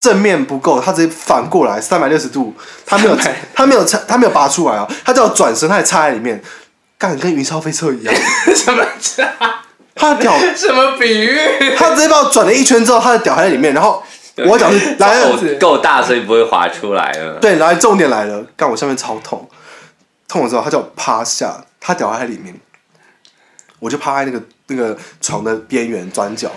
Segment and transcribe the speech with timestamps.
[0.00, 2.54] 正面不够，他直接反过来三百六十度，
[2.86, 6.42] 他没有360他没有插他没有拔出来哦，他叫我转身，他还插在里面，
[6.96, 8.14] 干跟云霄飞车一样，
[8.56, 8.82] 什么
[9.94, 11.36] 他的屌 什么比喻？
[11.76, 14.02] 他直接把我转了一圈之后，他的屌还在里面，然后
[14.46, 17.34] 我脚是来了，够够大，所以不会滑出来了。
[17.34, 19.46] 对，来重点来了，干我下面超痛，
[20.26, 22.58] 痛了之后他叫我趴下，他屌还在里面，
[23.78, 26.50] 我就趴在那个那个床的边缘转角，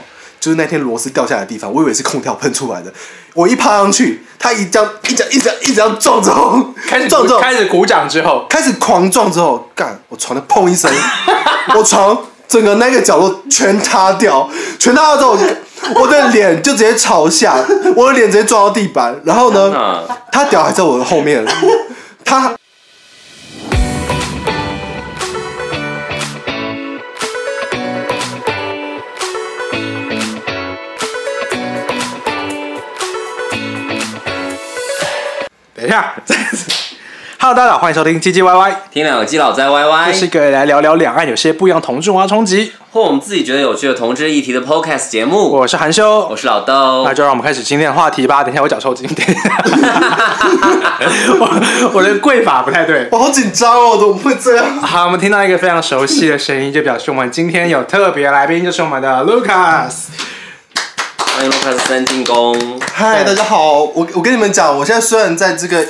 [0.43, 2.91] 就是那天螺丝掉下来的地方，我以为是空调喷出来的，
[3.33, 10.91] 我一趴上去，他一这样一脚一直一直这样撞之后，开始 撞之后开始鼓掌之后，开始狂撞之后，干我床的砰一声，
[11.77, 17.55] 我床整个那个角落全塌掉，全塌掉之后，我的脸就直接朝下，
[17.95, 21.45] 我的脸直接撞到地板，然后呢，啊，他屌还在我的后面，
[22.25, 22.53] 他
[35.83, 36.71] 等一下，再次
[37.37, 42.71] ，Hello，大家好，欢迎收听唧唧歪歪，听两个基佬在歪歪这是一个来聊聊两岸有些不一样同志文化冲击。
[42.93, 45.51] 或我们自己觉得有趣的同志议题的 Podcast 节目。
[45.51, 48.45] 我是韩修我，是老豆那，就让我们开始今天的话题吧。
[48.45, 49.61] 等一下我脚抽筋，等一下，
[51.37, 53.09] 我我的跪法不太对。
[53.11, 54.77] 我好紧张哦，怎么会这样？
[54.81, 60.05] 好，我们听到一个非常熟悉的声音，就表示我们今天有特别来宾，就是我们的 Lucas。
[61.17, 62.79] 欢迎 Lucas 三进攻。
[62.93, 65.85] 嗨，大家好，我我跟你们讲，我现在虽然在这个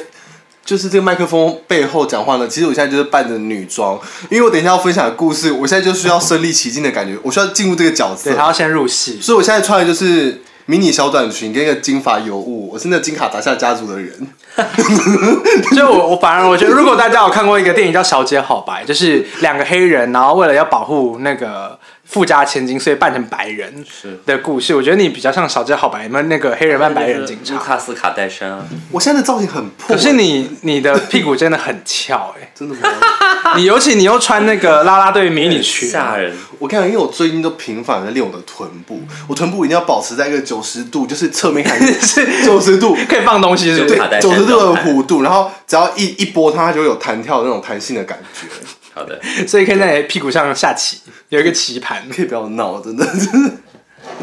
[0.66, 4.00] 就是这个麦克风背后讲话呢，其实我现在就是扮着女装，
[4.30, 9.20] 因为我等一下要分享的故事，我现在就需要身临其境的感觉，我需要进入这个角色对，，他要先入戏。
[9.22, 14.28] 所以我现在穿的就是迷你小短裙跟一个金发尤物，我是那金卡达夏家族的人。
[15.76, 21.78] 就我我反而我觉得，如果大家有看过一个电影叫《小姐好白》，就是两个黑人，然后为了要保护那个
[22.14, 24.76] 富家千金，所以扮成白人是的故事。
[24.76, 27.58] 我觉得你比较像《小姐好白》里面那个黑人扮白人警察。
[27.58, 32.90] 卡斯卡戴珊啊，我现在的造型很破，可是你你的屁股真的很翘哎、真的吗？
[33.58, 36.32] 你尤其你又穿那个啦啦队迷你裙，吓人。
[36.60, 43.90] 我跟你讲，因为我最近都频繁的练我的臀部，我臀部一定要保持在一个九十度，就是侧面看 是九十度，可以放东西是不
[44.22, 48.48] 九十度的弧度，然后只要一一拨它，它就有弹跳的那种弹性的感觉。
[48.94, 50.98] 好的， 所以可以在你的屁股上下棋，
[51.30, 52.04] 有一个棋盘。
[52.14, 53.06] 可以不要闹，真的。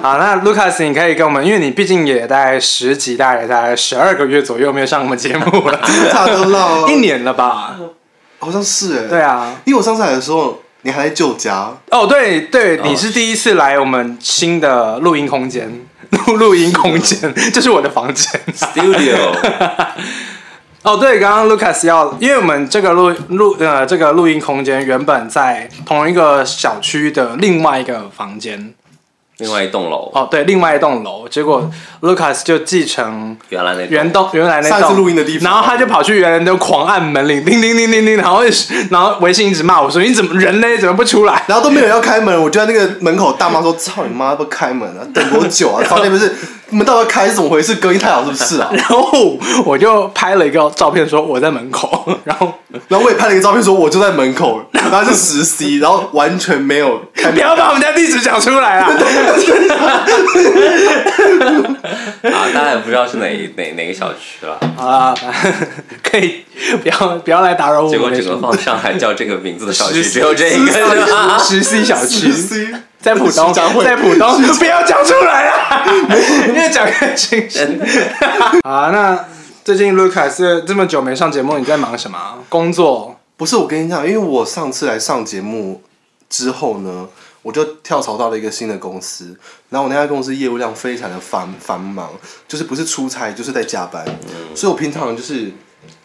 [0.03, 5.81] 好，那 Lucas，你可以跟我们，因为你毕竟也大概十集，大概大概十二个月左右没有上我们节目了，
[6.13, 7.77] 差得闹，一年了吧？
[8.39, 9.09] 好像是哎。
[9.09, 9.57] 对，啊。
[9.65, 18.41] 因为我上次来的时候，你还在旧家，哦，对对，你是第一次来我们新的录音空间，录录音空间，这是我的房间。
[18.55, 19.35] Studio
[20.83, 28.73] 哦，对，刚刚 Lucas 要，因为我们这个录录呃这个录音空间原本在同一个小区的另外一个房间，
[29.37, 31.71] 另外一栋楼，哦，对，另外一栋楼，结果
[32.01, 38.43] Lucas 就继承原来那栋原栋原来那上一次栋录音的地方然后他就跑去原来那狂按门铃，叮叮叮叮叮，然后
[38.91, 40.67] 然后微信一直骂我说你怎么人呢？
[40.79, 41.43] 怎么不出来？
[41.47, 45.05] 然后都没有人要开门，我就在那个门口大骂说：“操你妈，不开门啊！
[45.13, 45.85] 等多久啊？
[45.85, 46.35] 房间不是
[46.71, 47.75] 门到底要开是怎么回事？
[47.77, 52.53] 隔音太好是不是啊？” 然后我就拍了一个照片说我在门口， 然后
[52.89, 57.35] 然后我也拍了一个照片说我就在门口，然后是实 C，然后完全没有开门。
[57.35, 58.89] 不要把我们家地址讲出来啊！
[62.23, 63.27] 啊，大家也不知道是哪
[63.57, 64.59] 哪哪个小区了。
[64.77, 65.15] 好啦，
[66.03, 66.45] 可以
[66.83, 72.31] 不要不要来打扰我结果们的整个放上海叫这个名字的小区只有这一个，十 C 小区
[73.03, 75.85] 在浦东，在浦东， 不要讲出来啊！
[76.53, 77.59] 越讲越清晰。
[78.63, 79.25] 好啊，那
[79.65, 82.19] 最近 Lucas 这么久没上节目，你在忙什么？
[82.49, 83.19] 工作？
[83.37, 85.83] 不是我跟你讲，因为我上次来上节目
[86.29, 87.09] 之后呢，
[87.41, 89.35] 我就跳槽到了一个新的公司，
[89.71, 92.11] 然后我那家公司业务量非常的繁繁忙，
[92.47, 94.05] 就是不是出差就是在加班，
[94.55, 95.51] 所以我平常就是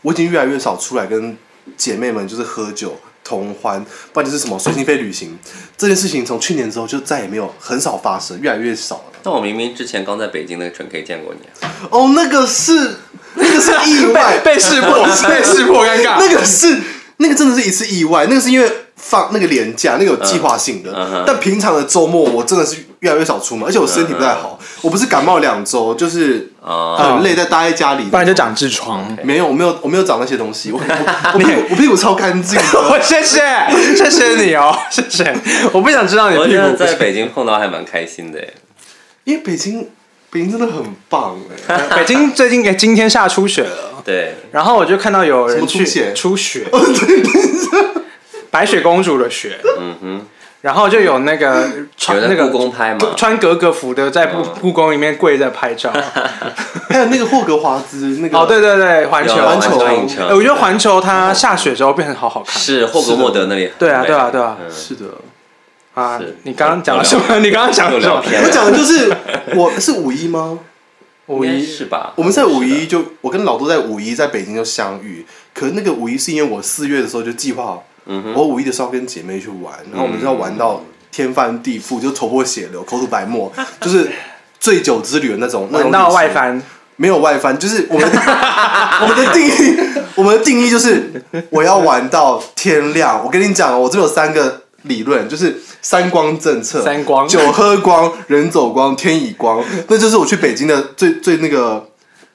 [0.02, 1.38] 我已经越来越少出来跟
[1.76, 2.96] 姐妹们就是喝酒。
[3.26, 5.38] 同欢，不然就是什么随心飞旅行，
[5.76, 9.04] 这件事情从去年之后就再也没有很少发生，越来越少了。
[9.24, 12.98] 但我明明之前刚在北京那个纯 K 见过你啊，哦，那个是
[13.34, 16.18] 那个是意外， 被识破， 被识破，尴尬。
[16.20, 16.78] 那个是
[17.18, 21.24] 那个真的是一次意外，那个是因为放那个年假，那个有计划性的。
[21.26, 28.06] 但平常的周末我真的是越来越少出门，而且我身体不太好，我不是感冒两周，就是啊，很累，在待在家里。
[28.06, 29.16] 不然就长痔疮。
[29.24, 30.84] 没有，我没有，我没有长那些东西，我我
[31.36, 32.60] 我屁股我屁股超干净。
[32.74, 33.42] 我谢谢，
[33.96, 35.36] 谢谢你哦，谢谢。
[35.72, 36.76] 我不想知道你屁股。
[36.76, 38.54] 在北京碰到还蛮开心的耶。
[39.24, 39.88] 因为北京
[40.32, 41.38] 北京真的很棒
[41.68, 46.66] 哎，北京最近诶，今天下初雪了，对，然后我就看到有人去什么出血出血，
[48.52, 50.22] 白雪公主的雪，嗯哼，
[50.66, 54.50] 然后就有那个穿那个故宫拍嘛穿格格服的在故嗯。
[54.62, 55.94] 故宫里面跪着拍照。
[56.90, 60.28] 还有那个霍格华兹那个哦，对对对，环球，有环球影城。
[60.28, 62.60] 哎我觉得环球它下雪之后变得好好看。
[62.60, 63.70] 是霍格莫德那里。
[63.78, 64.16] 对啊对。
[64.16, 64.58] 啊对啊。
[64.60, 64.66] 嗯。
[64.74, 65.06] 是的，
[65.94, 67.38] 啊，你刚刚讲了什么？
[67.38, 68.16] 你刚刚讲了什么？
[68.16, 69.16] 又聊偏了，我讲的就是
[69.56, 70.58] 我是五一吗？
[71.28, 71.64] 五一。
[71.64, 72.12] 是吧？
[72.16, 75.24] 我们在五一就我跟老杜在五一在北京就相遇，
[75.54, 77.80] 可是那个五一是因为我四月的时候就计划，
[78.34, 80.82] 我五一的时候跟姐妹去玩，然后我们就要玩到
[81.12, 84.10] 天翻地覆，就头破血流、口吐白沫， 就是
[84.60, 85.68] 醉酒之旅的那种。
[85.72, 86.62] 那种玩到外翻，
[86.98, 88.10] 没有外翻，就是我们
[89.02, 89.78] 我们的定义，
[90.16, 91.12] 我们的定义就是
[91.50, 93.24] 我要玩到天亮。
[93.24, 99.64] 我跟你讲哦，我这有三个理论，就是三光政策：三光酒喝光、人走光、天已光。
[99.88, 101.86] 那就是我去北京的最最那个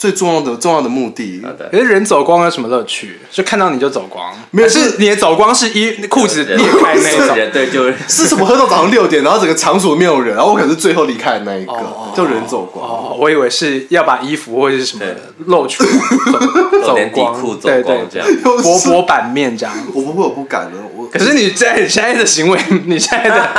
[0.00, 1.42] 最重要的重要的目的。
[1.44, 3.20] 好的可是人走光有什么乐趣？
[3.30, 7.36] 就看到你就走光，没有是你的走光是衣裤子裂开那种。
[7.36, 8.46] 人 对，就是是什么？
[8.46, 12.88] 喝到早上六点，然后整个场所没有人，然后我可能是最后离开的那一个，哦就人走光。
[12.88, 15.04] 哦，我以为是要把衣服或者是什么
[15.44, 15.84] 露出
[16.82, 18.26] 走光，对对这样。
[18.42, 19.74] 又 薄是薄版面这样。
[19.92, 20.78] 我不会，我不敢的。
[21.12, 23.50] 我可是你在现在的行为，你现在的，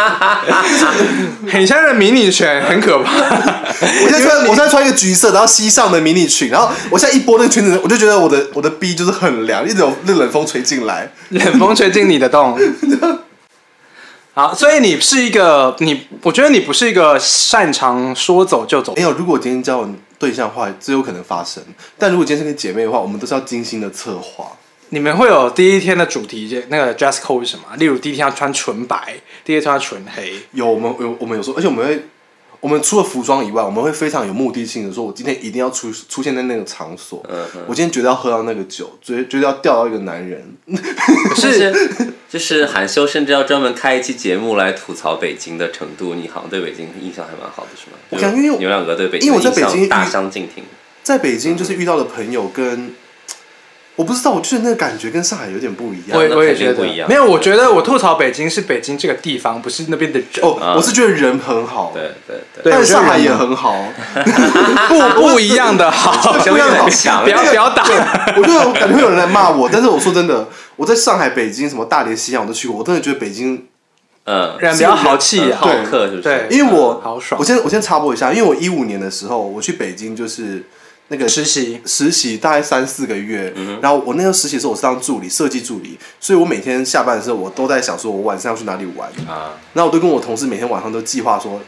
[1.59, 3.12] 你现在的迷你裙很可怕。
[3.12, 11.12] 我现在穿，我现在穿一个橘色，然后西上的迷你裙，然后我现在一拨那个裙子，我就觉得我的我的逼就是很凉，一直有那冷风吹进来。
[11.30, 12.57] 冷风吹进你的洞。
[14.33, 19.01] 好，所以你是一个你，我觉得你不是一个擅长说走就走没。
[19.01, 21.62] 有，如果我今天交往对象的话，最有可能发生。
[21.97, 24.45] 但如果今天是跟姐妹的话，我们都是要精心的策划。
[24.94, 27.64] 你们会有第一天的主题，那个 dress code 是什么？
[27.78, 29.16] 例如第一天要穿纯白，
[29.46, 30.34] 第二天穿纯黑。
[30.52, 32.04] 有我们有我们有说，而且我们会，
[32.60, 37.26] 我们除了服装以外，我们会非常有目的性的说，我今天一定要出出现在那个场所。
[37.30, 40.58] 嗯嗯，我今天绝对要喝到那个酒，绝绝对要钓到一个男人。
[41.38, 47.98] 是是 就是韩修甚至要专门开一期节目来吐槽北京的程度，你好像对北京印象还蛮好的，是吗？
[48.10, 50.66] 我感觉因为你们两个对北京因为我在北京大相径庭。
[51.02, 52.94] 在北京就是遇到的朋友跟，
[54.01, 56.38] 我不知道，我觉得那个感觉跟上海有点不一样我。
[56.38, 60.27] 我也觉得不一样没有，我觉得我吐槽北京是北京这个地方，不是那边的人。
[60.42, 63.75] 哦，啊我是觉得人很好，对对对，但是上海也很好。
[64.89, 66.77] 不不一样的好，不一样的
[67.24, 67.83] 不要不要打。
[68.38, 73.65] 我觉得我感觉会有人来骂我，但是我说真的，我在上海、北京、什么大连、西安我都去过，我真的觉得北京，
[74.25, 75.69] 嗯，人比较豪气好。
[75.88, 76.21] 客是不是？
[76.24, 80.63] 对因为我好爽我先我先插播一下，因为我一五年的时候我去北京就是
[81.12, 81.80] 那个实习。
[81.86, 91.60] 实习大概三四个月，然后我那个实习的时候我是当助理，设计助理，所以我每天下班的时候我都在想说我晚上要去哪里玩，啊，然后我都跟我同事每天晚上都计划说，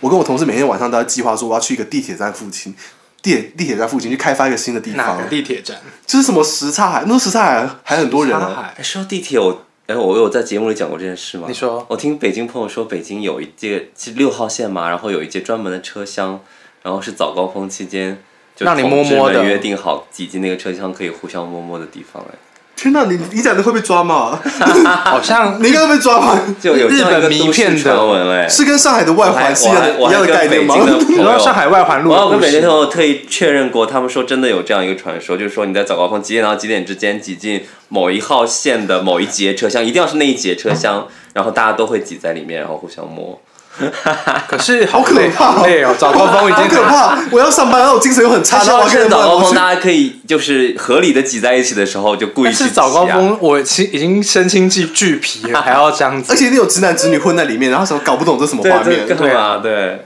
[0.00, 2.74] 我跟我同事每天晚上都在计划说我要去一个地铁站附近，
[3.20, 5.04] 地地铁站附近去开发一个新的地方。
[5.04, 5.76] 哪个，地铁站？
[6.06, 11.46] 就是什么什刹海，那时候什刹海还很多人啊，说到地铁，我哎，我有在节目里讲过这件事吗？
[11.48, 11.84] 你说。
[11.88, 16.40] 我听北京朋友说，北京有一节是六号线嘛，然后有一节专门的车厢，
[16.82, 18.22] 然后是早高峰期间。
[18.56, 22.34] 就让你摸摸的约定好挤进那个车厢可以互相摸摸的地方，哎，
[22.74, 24.40] 天哪，你你讲的会被抓吗？
[25.04, 26.40] 好像 你应该会被抓吧？
[26.60, 30.80] 就有日本迷都市片的传闻哎，是跟上海的外环是一样的我还一样的概念吗我？
[30.80, 43.38] 还跟北京的 你说上海外环路我跟北京朋友特意确认过，他们说真的有这样一个传说，就是说你在早高峰几点到几点之间挤进某一号线的某一节车厢，一定要是那一节车厢，然后大家都会挤在里面，然后互相摸。
[44.48, 47.18] 可是 好可怕哦好累哦，早高峰已 好经可怕！
[47.30, 48.78] 我要上班，然后我精神又很差，早
[49.10, 56.36] 高峰，大家可以就是合理的挤在一起的时候，就故意去早高峰，我其已经身心俱俱疲了，还要这样子而。
[56.36, 59.16] 且你有直男直女混在里面，然后什么搞不懂这什么画面对。
[59.16, 59.58] 干嘛？
[59.58, 60.00] 对，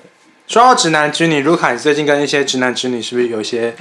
[0.48, 3.74] 说到直男直女，卢卡，你最近跟一些直男直女是不是有一些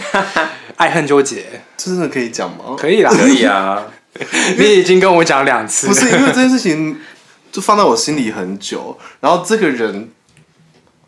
[0.75, 1.45] 爱恨纠结？
[1.77, 2.75] 这真的可以讲吗？
[2.77, 3.81] 可以啦，可以啊。
[4.57, 6.97] 你已经跟我讲两次，不是因为这件事情
[7.59, 10.09] 就放在我心里很久，然后这个人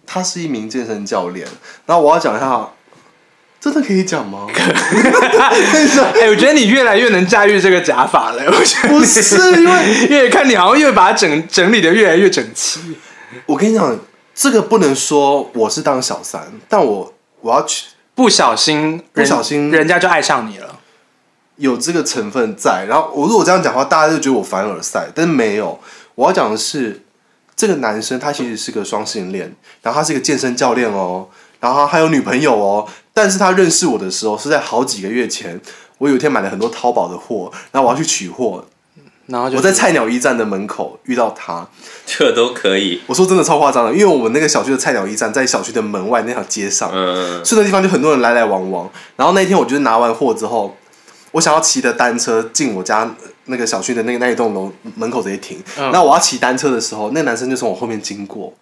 [0.05, 1.47] 他是一名健身教练，
[1.85, 2.69] 然后我要讲一下，
[3.57, 4.45] 真的可以讲吗？
[4.51, 8.43] 哎、我觉得你越来越能驾驭这个假发了。
[8.47, 12.97] 我觉得不是因为越看你好像越把它整整理的越来越整齐。
[13.45, 13.97] 我跟你讲，
[14.35, 20.79] 这个不能说我是当小三，但我我要去不小心，不小心人人家就爱上你了。
[21.55, 22.85] 有这个成分在。
[22.89, 25.79] 然后我如果这样讲话，大家就觉得我凡尔赛，但是没有。
[26.15, 27.03] 我要讲的是，
[27.55, 31.27] 这个男生他其实是个双性恋，然后他是一个健身教练哦，
[31.59, 32.87] 然后他还有女朋友哦。
[33.13, 35.59] 但是他认识我的时候是在好几个月前，
[35.97, 38.65] 我有一天买了很多淘宝的货，然后我要去取货，
[39.25, 41.67] 然后就我在菜鸟驿站的门口遇到他。
[42.05, 43.01] 这都可以。
[43.07, 48.89] 我说真的超夸张的，因为我们那个小区的菜鸟驿站在小区的门外那条街上，嗯，所以那地方就很多人来来往往。
[49.17, 50.75] 然后那天我就是拿完货之后，
[51.31, 53.13] 我想要骑着单车进我家
[53.45, 55.57] 那个小区的那个那一栋楼门口直接停。
[55.77, 58.53] 嗯那、我要骑单车的时候，那个男生就从我后面经过，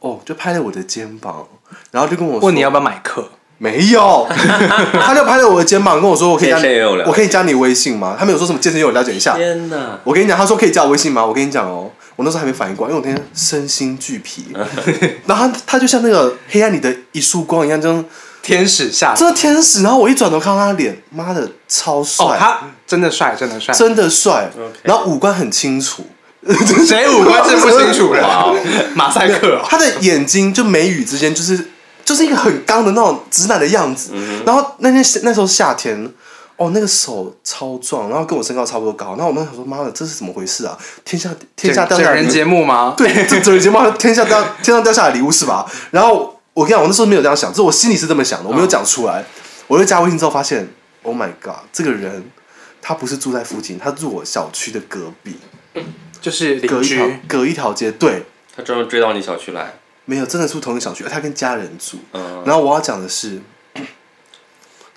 [0.00, 1.46] 哦，就拍了我的肩膀，
[1.90, 3.28] 然后就跟我说问你要不要买课？
[3.58, 4.26] 没有，
[5.00, 8.14] 他就拍了我的肩膀跟我说我可以加你我可以加你微信吗？
[8.18, 9.34] 他没有说什么健身也有了解一下。
[9.34, 9.98] 天哪！
[10.04, 11.24] 我跟你讲，他说可以加我微信吗？
[11.24, 14.48] 我跟你讲哦，我那时候还没反应过来，因为我那天身心俱疲，
[15.24, 18.04] 然后他他就像那个黑暗里的一束光一样，这样
[18.46, 23.74] 天使下这天使，然后我一转头看到他的脸，妈的超帅，哦，他真的帅，真的帅。
[23.74, 24.48] 真的帅
[24.84, 26.04] 然后五官很清楚，
[26.86, 28.54] 谁五官是不清楚的 哇？
[28.94, 29.66] 马赛克哦。
[29.68, 31.70] 他的眼睛就眉宇之间就是
[32.04, 34.12] 就是一个很刚的那种直男的样子。
[34.44, 36.08] 然后那天那时候夏天，
[36.56, 39.08] 哦，那个手超壮，然后跟我身高差不多高。
[39.16, 40.78] 然后我们想说，妈的，这是怎么回事啊？
[41.04, 42.94] 天下天下掉下来人节目吗？
[42.96, 45.66] 对，这整个节目 天下掉天上掉下来的礼物是吧？
[45.90, 49.22] 然后我跟你讲，我那时候没有这样想，只是我心里是这么想的，我没有讲出来。
[49.66, 50.66] 我就加微信之后发现
[51.02, 52.30] ，Oh my god，这个人
[52.80, 55.36] 他不是住在附近，他住我小区的隔壁，
[56.18, 57.20] 就是邻隔一条居。
[57.28, 57.92] 隔一条街。
[57.92, 58.22] 对，
[58.56, 59.74] 他专门追到你小区来，
[60.06, 61.98] 没有，真的住同一个小区，他跟家人住。
[62.14, 63.42] 嗯，然后我要讲的是。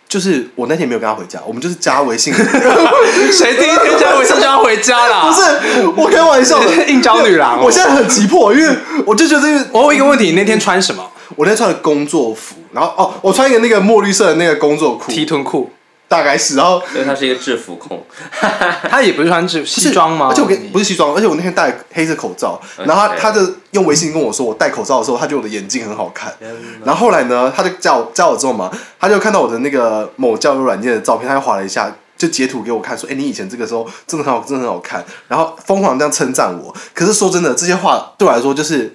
[0.08, 2.42] 就是我那天没有跟他回家，我们就是加微信，不
[3.32, 5.30] 谁第一天加微信就要回家啦？
[5.30, 7.66] 不是我开玩笑的， 应招女郎哦。
[7.66, 8.76] 我现在很急迫，因为
[9.06, 11.08] 我就觉得这个我问一个问题，你那天穿什么？
[11.36, 15.70] 我那天穿的工作服，然后哦，我穿一个那个墨绿色的那个工作裤，提臀裤，
[16.08, 18.04] 大概是，然后因为他是一个制服控，
[18.90, 20.28] 他也不是穿制服西装吗？
[20.30, 26.34] 而且我跟不是西装，而且我那天戴黑色口罩，然后他他的用微信跟我说，我戴口罩的时候，他觉得我的眼睛很好看。
[26.84, 36.76] 然后后来呢，他就加我加我之后嘛，他就看到我的那个某交友软件的照片，他就划了一下，就截图给我看，说：“哎、你以前这个时候真的很好，真的很好看。”然后疯狂这样称赞我。
[36.94, 38.94] 可是说真的，这些话对我来说，就是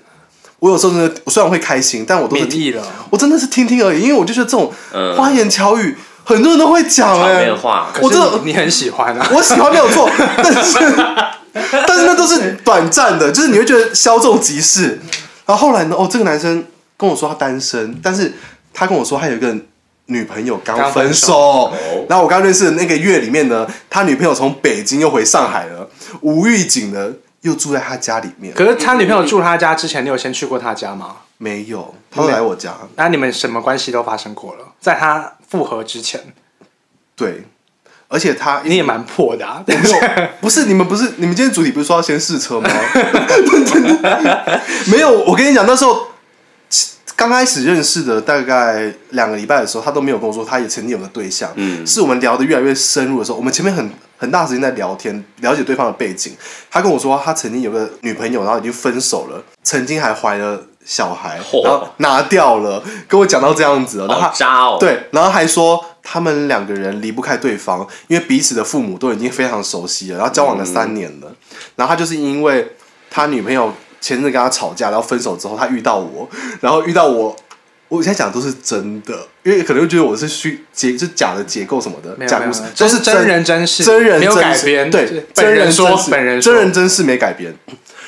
[0.65, 2.83] 我有时候真的，我虽然会开心，但我都是听，免疫了。
[3.11, 5.95] 我真的是听听而已，因为我就觉得这种嗯花言巧语，
[6.25, 7.51] 很多人都会讲哎、
[8.01, 9.29] 我真的你你很喜欢啊。
[9.37, 10.79] 我喜欢没有错， 但是
[11.87, 14.99] 但是那都是短暂的，就是你会觉得稍纵即逝。
[15.45, 15.97] 然后后来呢？
[15.99, 16.65] 哦，这个男生
[16.97, 18.33] 跟我说他单身，但是
[18.73, 19.55] 他跟我说他有一个
[20.07, 21.71] 女朋友刚分手。
[22.09, 25.87] 然后我刚认识的那个月里面呢，他女朋友从北京又回上海了，
[26.23, 27.13] 无预警的
[27.45, 28.55] 又住在他家里面。
[28.55, 31.17] 可是他女朋友住他家之前，你有先去过他家吗？
[31.37, 32.75] 没有，他来我家。
[32.97, 36.21] 那你们什么关系都发生过了，在他复合之前，
[37.15, 37.45] 对，
[38.09, 39.63] 而且他你也蛮破的啊。
[40.41, 42.71] 不是你们不是你们今天主题不是说要先试车吗？
[44.91, 46.07] 没有，我跟你讲，那时候
[47.15, 51.53] 刚开始认识的大概两个礼拜的时候，他都没有跟我说他也曾经有个对象。
[51.57, 53.91] 嗯是我们聊得越来越深入的时候，我们前面很
[54.25, 56.35] 很大时间在聊天，了解对方的背景。
[56.71, 64.07] 他跟我说他曾经有个女朋友，然后已经分手了，曾经还怀了小孩，然后拿掉了，跟我讲到这样子了，
[64.39, 71.31] 然后对，然后还说他们两个人离不开对方，因为彼此的父母都已经非常熟悉了，然后交往了三年了。
[71.77, 72.67] 然后他就是因为
[73.11, 76.27] 他女朋友前阵子跟他吵架，然后分手之后，他遇到我，
[76.63, 77.37] 然后遇到我。
[77.89, 87.55] 我现在讲的都是真的，因为可能会觉得我是虚结，就假的结构什么的假故事，都是真真人真事真人没有真事改编对，真人说真事本人真人真事没改编。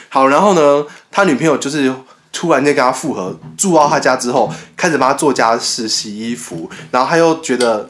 [0.09, 1.92] 好，然后呢，他女朋友就是
[2.33, 7.88] 突然间跟他复合，住到他家之后，开始帮他做家事、洗衣服，然后他又觉得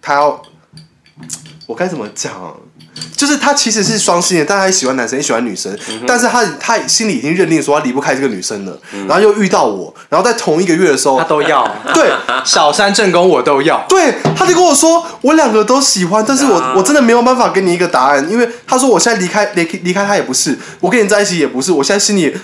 [0.00, 0.42] 他要，
[1.66, 2.58] 我该怎么讲？
[3.16, 5.76] 就是他其实是双性恋，但他也喜欢男生，也喜欢女生，
[6.06, 11.66] 但是他他心里已经认定说他离不开这个女生了，然后又遇到我，然后在同一个月的时候他，都要。
[11.94, 12.12] 对，
[12.44, 13.84] 小三正宫我都要。
[13.88, 16.74] 对，他就跟我说，我两个都喜欢，但是我、啊。
[16.76, 22.36] 我真的没有办法给你一个答案，因为他说我现在离开离离开他也不是，我跟你在一起也不是，我现在心里，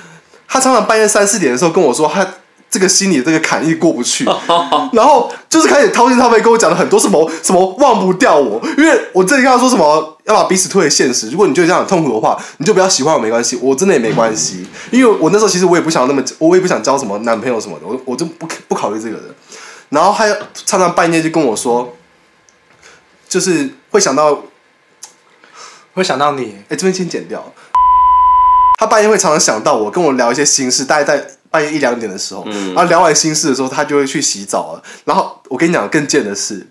[0.49, 2.27] 他常常半夜三四点的时候跟我说，他
[2.73, 4.25] 这个心里的这个坎一直过不去，
[4.95, 19.25] 然后就是开始掏心掏肺跟我讲了很多什么什么忘不掉我，因为我这里跟他说什么要把彼此推回现实，如果你觉得这样很痛苦的话，你就不要喜欢我没关系，我真的也没关系，因为我那时候其实我也不想那么，我也不想交什么男朋友什么的，我我就不不考虑这个的。
[19.91, 21.95] 然后还有常常半夜就跟我说，
[23.29, 24.39] 就是会想到，
[25.93, 27.53] 会想到你，哎，这边先剪掉。
[28.79, 32.45] 他半夜会常常想到我，跟我聊一些心事，大概在半夜一两点的时候，
[32.75, 34.83] 然后聊完心事的时候，他就会去洗澡了。
[35.05, 36.67] 然后我跟你讲，更贱的是，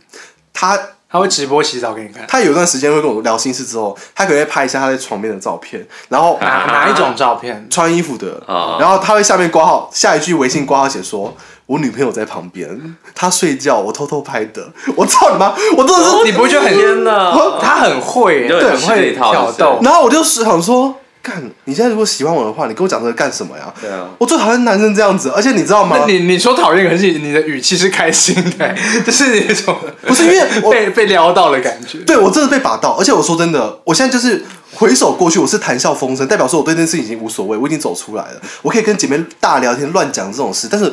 [0.51, 0.77] 他
[1.09, 2.25] 他会直播洗澡给你看。
[2.27, 7.65] 他有一段时间会跟我聊心事之后，他可能会拍一下他在床边的照片，然后哪哪一种照片？
[7.69, 11.35] 穿衣服的，啊然后他会下面挂号，下一句微信挂号写说
[11.67, 15.53] ：“我女朋友在旁边，她睡觉，我偷偷拍的。”我操你妈！
[15.77, 19.79] 我真的是你不会觉得很天哪，他很会，对很会挑逗。
[19.83, 23.71] 然后我就想说，干，你现在如果喜欢我的话，你跟我讲这个干什么呀？
[23.79, 26.05] 对啊，我最讨厌男生这样子，而且你知道吗那？
[26.11, 28.75] 你你说讨厌，可是你的语气是开心的，
[29.05, 29.75] 就是那种
[30.07, 31.99] 不是因为我被被撩到的感觉。
[31.99, 40.91] 对我真的被把到，而且我说真的，我现在就是回首过去，我是谈笑风生，代表说我对这件事情已经无所谓，我已经走出来了，我可以跟姐妹大聊天、乱讲这种事，但是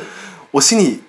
[0.50, 1.00] 我心里是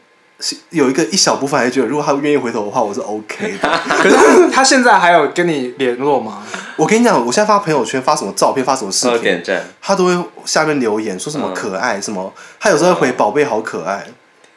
[0.70, 3.70] 有一个一小部分还觉得，如果他愿意回头的话，我是 OK 的。
[4.02, 6.44] 可是他他现在还有跟你联络吗？
[6.78, 9.62] 我跟你讲，我现在发朋友圈发什么照片，发什么视频点，赞。
[9.82, 14.06] 他都会下面留言说什么嗯可爱，什么，他有时候会回宝贝好可爱。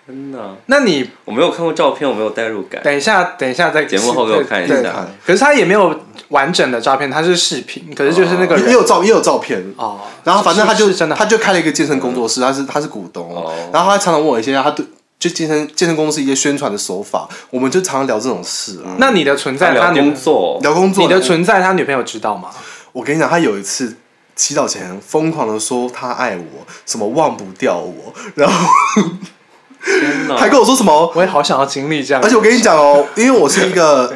[0.07, 2.81] 天哪，那你我没有看过照片，我没有代入感。
[2.83, 5.07] 等一下，等一下再节目后给我看一下。
[5.25, 5.93] 可是他也没有
[6.29, 14.85] 完整的照片，他是视频，可是就是那个人也也有照也有照片，哦，然后反正他就是真的他就开了一个健身工作室，他是他是股东，哦然后他常常问我一些他对
[15.23, 21.05] 就健身健身公司一些宣传的手法，我们就常常聊这种事啊，那你的存在，他聊工作，聊工作。
[21.05, 22.51] 你的存在，他女朋友知道吗？
[22.91, 23.95] 我跟你讲，他有一次
[24.35, 34.13] 祈祷前疯狂的说他爱我，什么忘不掉我，然后还跟我说什么，我也好想要经历这样，而且我跟你讲哦，因为我是一个。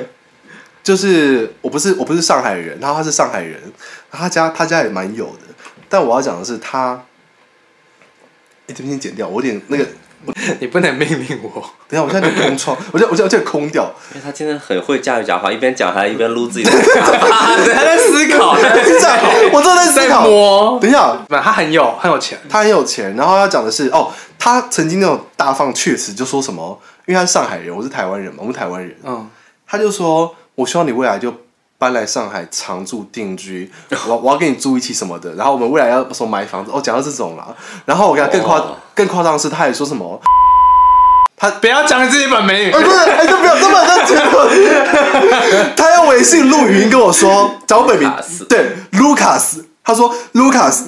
[0.82, 3.60] 就是我不是我不是上海人，然后他是上海人，
[4.08, 5.52] 他家他家也蛮有的，
[5.88, 7.02] 但我要讲的是他，
[8.68, 9.84] 哎、这边先剪掉，我有点那个
[10.60, 11.62] 你不能命令我。
[11.88, 13.84] 等一下，我现在有点空窗，我 就我现在我就空掉。
[14.14, 16.70] 因为他今天很会驾驭讲话，一边讲还一边撸自己的。
[16.72, 20.26] 他在思考，他在思考，我真的在思考。
[20.26, 20.78] 摸。
[20.80, 29.28] 等一下，不，他很有很有钱，他很有钱，然后要讲的是，哦，他曾经那种大放厥词，就说什么，因为他是上海人，我是台湾人嘛，我们台湾人，嗯，
[29.66, 31.32] 他就说，我希望你未来就
[31.78, 33.70] 搬来上海常住定居，
[34.08, 37.48] 我我要跟你住一起什么的，然后我们未来要什么买房子，哦，讲到这种啦，
[37.84, 40.18] 然后我跟他更夸哇更夸张的是，他也说什么，
[41.36, 42.70] 他不要讲你自己本名哎，。
[42.72, 45.76] 不是，哎，就不要这么这结论。
[45.76, 50.84] 他用微信录语音跟我说，讲我本名卢卡斯，对，Lucas，他说 Lucas，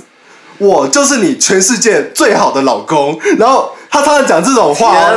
[0.56, 3.18] 我就是你全世界最好的老公。
[3.38, 5.12] 然后他常常讲这种话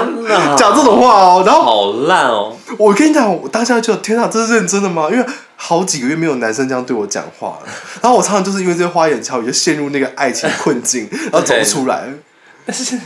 [0.58, 1.44] 讲这种话哦。
[1.46, 2.51] 然后好烂哦！
[2.78, 5.08] 我跟你讲，我当下就天哪，这是认真的吗？
[5.10, 5.25] 因为
[5.63, 7.70] 好几个月没有男生这样对我讲话了。
[8.01, 12.10] 然后我常常就是因为这些花言巧语，就陷入那个爱情困境， 然后走不出来。
[12.65, 12.98] 但是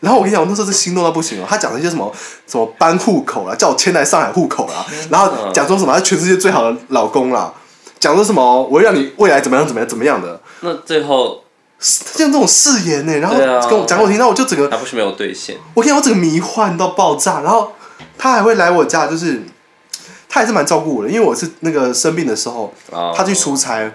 [0.00, 1.46] 然后我跟你讲，我那时候是心动到不行哦。
[1.48, 2.12] 他讲了一些什么
[2.48, 7.52] 什么搬户口啦，叫我迁来上海户口啦，然后讲说什么他全世界最好的老公啦，
[8.00, 11.44] 讲说什么我会让你未来怎么样怎么样怎么样的，那最后
[11.78, 13.18] 像这种誓言呢。
[13.18, 13.36] 然后
[13.68, 17.40] 跟我讲给我听，然后我就整个他不是没有兑现，我跟你讲，我整个迷幻到爆炸。
[17.40, 17.72] 然后
[18.16, 19.42] 他还会来我家，就是
[20.30, 23.92] 他还是蛮照顾我的，因为我是那个生病的时候，哦他去出差，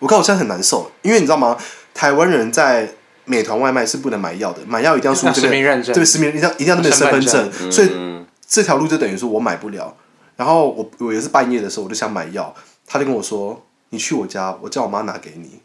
[0.00, 1.56] 我看我现在很难受，因为你知道吗？
[1.94, 2.92] 台湾人在
[3.24, 9.94] 美团外卖是不能买药的，买药一定要输要这边实名认证对，实名一定要一定要那边身份身证份，所以嗯这条路就等于说我买不了。
[10.36, 12.52] 然后我我也是半夜的时候，我就想买药，
[12.88, 15.60] 他就跟我说：“你去我家，我叫我妈拿给你。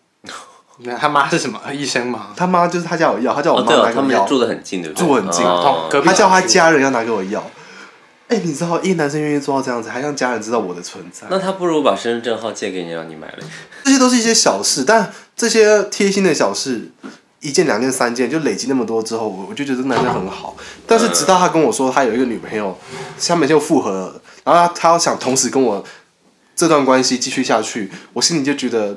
[0.81, 2.27] 那他妈是什么医生吗”？
[2.37, 5.07] 他妈就是他家有药，他叫我妈拿给我药，他们住的很近，对不对？
[5.07, 7.43] 住很近哦他叫他家人要拿给我药。
[8.29, 13.37] 哎、你知道，一个男生愿意做到这样子，还让家人知道我的存在，那他不如把身份证号借给你，让你买了。
[13.83, 16.91] 这些都是一些小事，但这些贴心的小事，
[17.39, 20.55] 一件、两件、三件，就累积那么多之后，我我就觉得这男生很好。
[20.85, 22.77] 但是直到他跟我说他有一个女朋友，
[23.17, 25.83] 下面就复合了，然后他他要想同时跟我
[26.55, 28.95] 这段关系继续下去，我心里就觉得，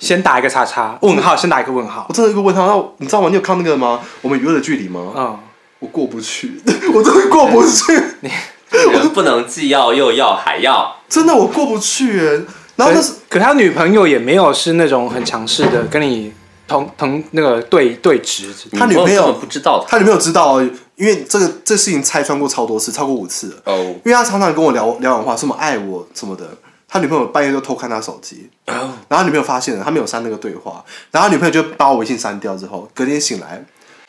[0.00, 2.14] 先打一个叉叉，问号，先打一个问号我。
[2.14, 3.28] 真的一个问号，那你知道吗？
[3.28, 4.00] 你有看那个吗？
[4.22, 5.12] 我们娱乐的距离吗？
[5.14, 5.38] 嗯，
[5.82, 6.62] 我过不去，
[6.94, 7.92] 我真的过不去，
[8.70, 12.42] 人不能既要又要还要，真的我过不去耶。
[12.76, 16.32] 然后那是可他女朋友也没有是那种很强势的，跟你
[16.68, 18.54] 同同那个对对直。
[18.78, 19.90] 他女朋友不知道他？
[19.90, 23.56] 他女朋友知道哦，因为这个这事情拆穿过超多次，超过五次了。
[23.64, 26.48] 哦，因为他常常跟我聊聊完话，什么爱我什么的，
[26.88, 33.62] 他女朋友半夜就偷看他手机，然后他女朋友发现了，他没有删那个对话，然后他女朋友就把我微信删掉之后，隔天醒来，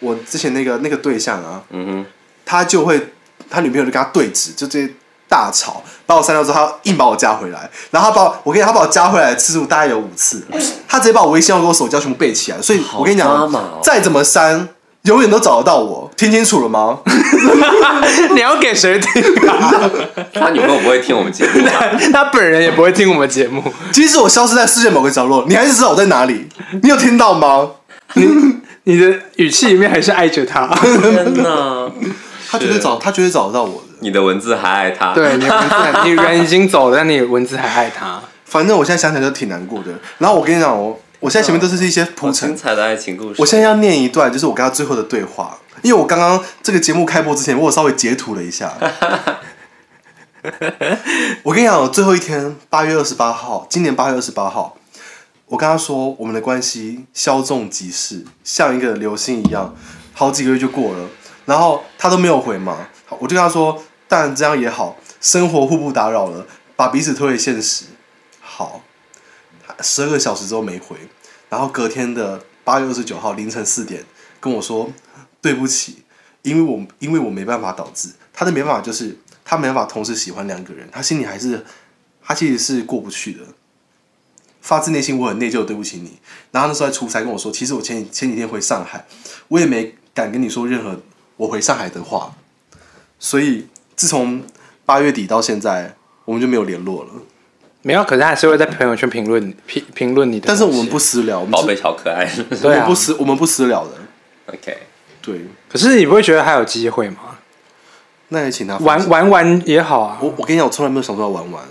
[0.04, 2.06] 我之前那个那个对象啊，嗯哼
[2.46, 3.10] 他就会
[3.50, 4.90] 他女朋友就跟他对峙，就这些
[5.30, 10.44] 大吵，把我删掉之后，他硬把我加回来，然后他把我我跟你讲，他把我加回来的次数大概有五次，
[10.88, 14.68] 他直接把我微信号跟我手机全部背起来，所以我跟你讲哦，再怎么删。
[15.04, 16.98] 永远都找得到我，听清楚了吗？
[18.34, 19.92] 你要给谁听啊？
[20.34, 21.72] 他女朋友不会听我们节目吧，
[22.14, 23.62] 他本人也不会听我们节目。
[23.92, 26.48] 即使我消失在世界某个角落，你还是知道我在哪里。
[26.82, 27.68] 你有听到吗？
[28.14, 28.24] 你
[28.84, 30.68] 的语气里面还是爱着他。
[30.68, 31.92] 天哪！
[32.50, 33.88] 他绝对找，他绝对找得到我的。
[34.02, 38.22] 你的文字还爱他，对，你的文字还， 你人已经走了，但你的文字还爱他。
[38.46, 39.92] 反正我现在想起来就挺难过的。
[40.20, 43.36] 然后我跟你讲，我我现在前面都是一些铺好陈精，彩的爱情故事。
[43.40, 45.58] 我现在要念一段，就是我跟他最后的对话。
[45.82, 48.72] 因为我刚刚这个节目开播之前，我有稍微截图了一下。
[51.42, 54.78] 我跟你讲，我最后一天，八月二十八号，今年八月二十八号，
[55.46, 59.76] 我跟他说我们的关系稍纵即逝，像一个流星一样，
[60.14, 61.08] 好几个月就过了，
[61.46, 62.88] 然后他都没有回嘛，
[63.20, 67.86] 我就跟他说，但这样也好，生活互不打扰了，把彼此推回现实。
[68.40, 68.82] 好，
[69.82, 70.96] 十二个小时之后没回，
[71.50, 74.04] 然后隔天的八月二十九号凌晨四点
[74.40, 74.92] 跟我说
[75.42, 76.04] 对不起，
[76.42, 81.64] 因为我因为我没办法导致他的没办法就是他没办法同时喜欢两个人，他心里还是
[82.24, 83.42] 他其实是过不去的。
[84.64, 86.14] 发自内心，我很内疚，对不起你。
[86.52, 89.06] 然后那时候在出差跟我说，其实我前几前几天回上海，
[89.50, 90.98] 我也没敢跟你说任何
[91.36, 92.34] 我回上海的话。
[93.20, 94.42] 所以自从
[94.86, 97.10] 八月底到现在，我们就没有联络了。
[97.82, 100.48] 没有，可是还是会在朋友圈评论评评论你的。
[100.48, 102.26] 但是我们不私聊，我们是宝贝小可爱。
[102.64, 103.92] 我们不私我们不私聊的。
[104.48, 104.78] OK，
[105.22, 107.18] 对，可是你不会觉得还有机会吗？
[108.30, 109.10] 那也请他玩。
[109.10, 111.64] 玩玩也好啊，我我跟你讲，我从来没有想说要玩玩。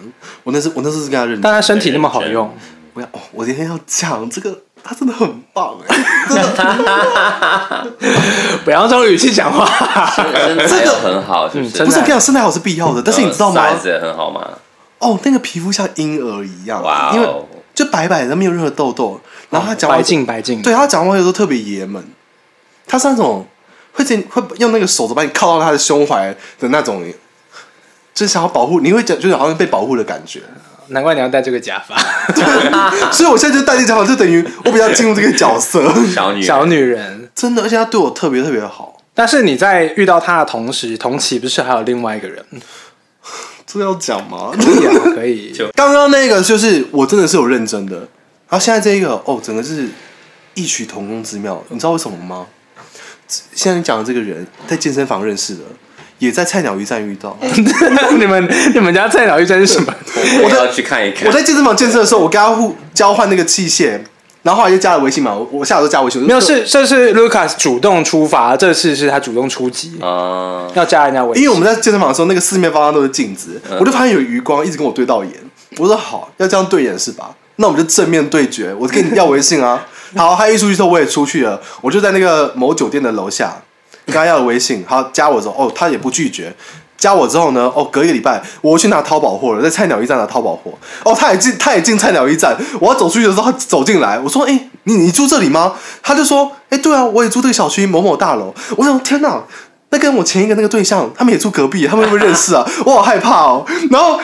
[0.45, 1.53] 我那次我那次是跟他认真但。
[1.53, 2.55] 他身体那么好用，
[2.95, 5.97] 我要哦，我今天要讲这个，他真的很棒哎。
[8.65, 9.65] 不要这种语气讲话。
[10.11, 11.83] 身材又很好，是不是？
[11.83, 14.47] 嗯不是，我跟你讲，身材好是必要的，但是你知道吗？size 也很好吗？
[14.99, 19.19] 哦，那个皮肤像婴儿一样，哇因为哦，就白白的，没有任何痘痘。
[19.51, 22.03] 然后他讲话白，净白净，对他讲话有时候特别爷们，
[22.87, 23.47] 他是那种
[23.93, 27.03] 会会用那个手肘把你靠到他的胸怀的那种，
[28.15, 30.43] 就是想要保护，你会讲就是好像被保护的感觉。
[30.93, 31.97] 难怪你要戴这个假发，
[33.13, 37.29] 所以我现在就戴这假发，就等于我比较进入这个角色，小女小女人。
[37.35, 38.97] 真的，而且他对我特别特别好。
[39.15, 42.45] 但是你在遇到他的同时，同期不是还有另外一个人？
[43.67, 44.53] 这个要讲吗？
[44.55, 45.53] 可以啊，可以。
[45.57, 48.07] 就刚刚那个就是我真的是有认真的，然
[48.51, 49.89] 后现在这一个哦，整个是
[50.55, 51.63] 异曲同工之妙。
[51.69, 52.47] 你知道为什么吗？
[53.55, 55.61] 现在你讲的这个人在健身房认识的，
[56.23, 57.37] 也在菜鸟驿站遇到。
[58.17, 59.93] 你们你们家菜鸟驿站是什么？
[60.45, 61.27] 我要去看一看。
[61.27, 63.99] 我在健身房健身的时候，我跟他互交换那个器械，
[64.43, 65.35] 然后后来就加了微信嘛。
[65.35, 71.43] 我我下午都加微信，没有，是这是 Lucas 主动出发，这次是他主动出击，啊，要加人家微信。
[71.43, 75.33] 因为我们在健身房的时候，那个四面八方都是镜子，嗯我就发现有余光一直跟我对到眼。
[75.79, 77.35] 我说好，要这样对眼是吧？
[77.57, 78.73] 那我们就正面对决。
[78.79, 79.85] 我跟你要微信啊。
[80.15, 83.57] 好，他一出去之后我也出去了，我就在那个某酒店的楼下
[84.07, 84.85] 跟他要了微信。
[84.87, 86.55] 好，加我之后，哦，他也不拒绝。
[86.97, 90.73] 加我之后呢，哦，隔一个礼拜我去拿淘宝货了，在菜鸟驿站拿淘宝货。
[91.05, 92.57] 哦，他也进，他也进菜鸟驿站。
[92.81, 99.43] 我要走出去的时候，他走进来，我说：“哎、你你住这里吗？”他就说：“哎、对啊，我也住这个小区某某大楼。”我想，天哪！
[99.91, 102.65] 那跟我前一个那个对象，他们也住隔壁，他们会不会认识啊？
[102.87, 103.67] 我好害怕哦。
[103.91, 104.19] 然后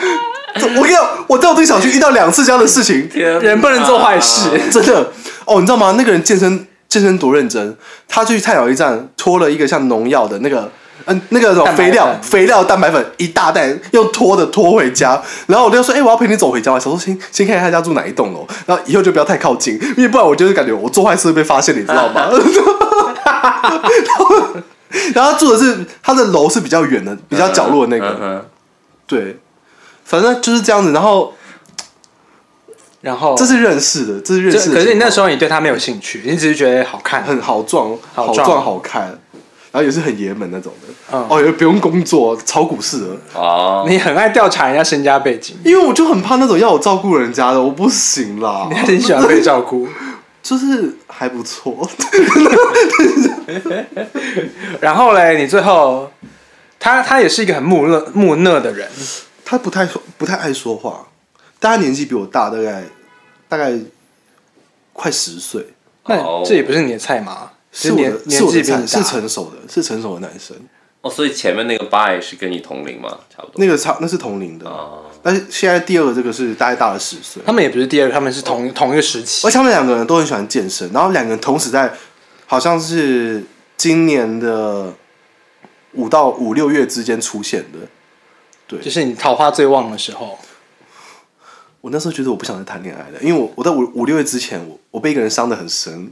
[0.55, 5.11] 我跟你讲，我在我这个小区遇到两次这样的事情， 天人不能做坏事， 真的
[5.45, 5.93] 哦，你知道吗？
[5.97, 10.69] 那个人健身健身多认真，他去菜鸟驿站拖了一个像农药的那个。
[11.05, 15.19] 嗯，那个什么肥料肥料蛋白粉一大袋，用拖的拖回家。
[15.47, 16.73] 然后我就说，哎、我要陪你走回家。
[16.73, 22.29] 我想说，先先看看他家住哪一栋楼，然后以后就不要太靠近，因为不然我就是感觉我做坏事会被发现，你知道吗？
[25.15, 28.45] 然后他住的是他的楼是比较远的，比较角落的那个，
[29.07, 29.37] 对，
[30.03, 30.91] 反正就是这样子。
[30.91, 31.33] 然后
[33.01, 34.75] 然后这是认识的，这是认识的。
[34.75, 39.03] 可是你那时候你对他没有兴趣，你只是觉得好看，很好壮，好壮好看，
[39.71, 40.93] 然后也是很爷们那种的。
[41.11, 43.07] 嗯哦，也不用工作，炒股市的。
[43.33, 48.75] 哦，你很爱调查人家身家背景，因为我就很怕那种要我照顾人家的，我不行啦你。
[48.75, 49.87] 很喜欢被照顾。
[50.41, 51.87] 就是还不错，
[54.79, 56.09] 然后嘞，你最后
[56.79, 58.87] 他他也是一个很木讷木讷的人，
[59.43, 61.05] 他不太说不太爱说话，
[61.59, 62.83] 但他年纪比我大，大概
[63.47, 63.77] 大概
[64.93, 65.65] 快十岁，
[66.05, 67.51] 那哦这也不是你的菜嘛？
[67.71, 70.55] 是我年的是我的菜，年纪比你，是成熟的，是成熟的男生。
[71.01, 73.09] 哦，所以前面那个八也是跟你同龄吗？
[73.29, 73.53] 差不多。
[73.55, 77.41] 那个差那是同龄的，哦，但是现在第二个这个是大概大了十岁。
[77.45, 79.57] 他们也不是第二个，他们是同同一个时期而且。
[79.57, 81.93] 他们两个人都很喜欢健身，然后两个人同时在，
[82.45, 83.43] 好像是
[83.77, 84.93] 今年的
[85.93, 87.79] 五到五六月之间出现的。
[88.67, 90.37] 对就是你桃花最旺的时候，
[91.81, 96.11] 我那时候觉得我不想再谈恋爱了，因为我我在五五六月之前，我我被一个人伤的很深。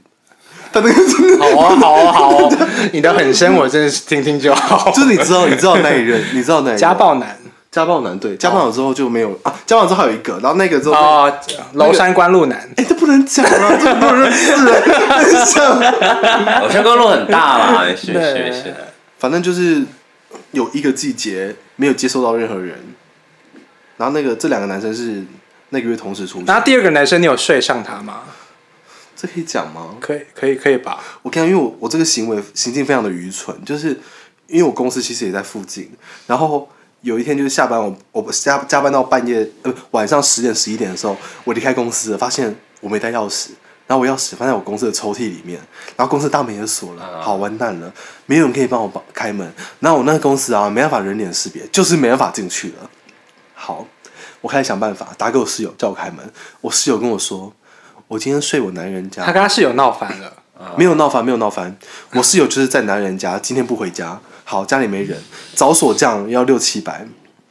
[0.72, 4.92] 他那个真的好啊， 好啊，好啊，你的很深，我真的是听听就好。
[4.92, 7.38] 就是你知道，你知道那一任， 你知道那一任家暴男
[7.72, 11.34] 家暴男对家暴男之后就没有、啊，家暴男之后还有一个，然后那个之后，哎、哦，
[11.74, 16.62] 娄山关路男， 哎这不能讲啊，这不能认识啊，讲。
[16.64, 18.74] 偶像公路很大啦，是是。
[19.20, 19.82] 反正就是
[20.52, 22.76] 有一个季节没有接受到任何人，
[23.96, 25.24] 然后那个这两个男生是
[25.70, 28.24] 那个月同时出现，那第二个男生，你有睡上他吗？
[29.16, 29.96] 这可以讲吗？
[30.00, 31.04] 可以，可以，可以吧？
[31.24, 33.90] 我跟你讲，因为我我这个行为行径非常的愚蠢，就是
[34.48, 35.92] 因为我公司其实也在附近，
[36.28, 36.70] 然后
[37.02, 43.50] 有一天就是下班我我加加班到半夜呃晚上十点十一点的时候，我离开公司了，发现我没带钥匙，
[43.88, 45.60] 然后我钥匙放在我公司的抽屉里面，
[45.96, 47.92] 然后公司大门也锁了，啊好完蛋了，
[48.28, 49.52] 没有人可以帮我帮开门。
[49.80, 52.90] 然后我那个公司啊，没办法人脸识别，就是没办法进去了。
[53.56, 53.88] 好，
[54.42, 56.20] 我开始想办法打给我室友叫我开门。
[56.62, 57.52] 我室友跟我说，
[58.08, 59.24] 我今天睡我男人家。
[59.24, 60.32] 他，跟他室友闹翻了，
[60.78, 61.76] 没有闹翻，没有闹翻。
[62.14, 64.20] 我室友就是在男人家，今天不回家。
[64.44, 65.20] 好，家里没人，
[65.56, 67.06] 找锁匠要六七百，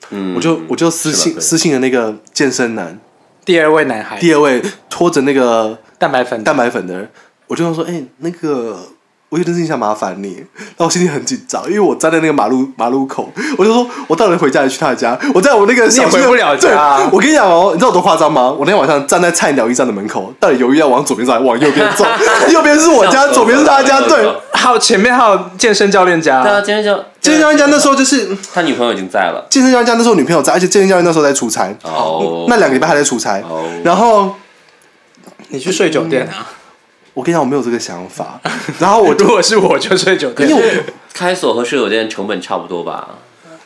[0.09, 2.99] 嗯，我就我就私信私信了那个健身男，
[3.45, 7.11] 第二位男孩，第二位拖着那个蛋白粉，蛋白粉的人，
[7.49, 8.89] 我就说，哎、那个
[9.29, 15.19] 我有件事情想麻烦你，然后我心里很紧张，因为我站在那个马路马路口，我就说我到底回家还是去他家？
[15.35, 18.49] 我在我那个小区的你也回不了家啊我跟你讲哦，你知道我多夸张吗？
[18.51, 22.05] 我那天晚上站在菜鸟驿站的门口，到底犹豫要往左边走还是往右边走？
[22.53, 24.33] 右边是我家，左边是他家，了对。
[24.53, 33.41] 还有前面还有健身教练家，对啊，健身教健身教练家那时候就是他女朋友已经在了健身教练家那时候女朋友在，而且健身教练那时候在出差，哦，那两个礼拜还在出差。
[33.49, 34.35] 哦然后
[35.49, 36.47] 你去睡酒店啊？
[37.17, 38.39] 我跟你讲，我没有这个想法。
[38.79, 43.17] 然后我 如果是我就睡酒店因，为开锁和睡酒店成本差不多吧？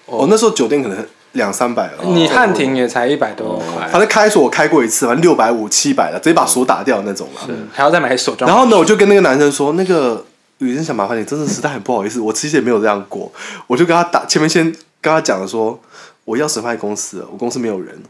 [0.06, 2.04] 我我那时候酒店可能两三百了。
[2.04, 7.40] 你汉庭也才一百多块，反正开锁我开过一次，反正六百五、七百的，直接把锁打掉那种了。
[7.72, 8.56] 还要再买锁装然。
[8.56, 10.24] 后呢，我就跟那个男生说，那个
[10.58, 13.32] 雨生想麻烦你，真的实在很不好意思，我其实也没有这样过。
[13.66, 14.64] 我就跟他打前面先
[15.00, 15.76] 跟他讲了说，
[16.24, 18.00] 我钥匙放在公司了，我公司没有人，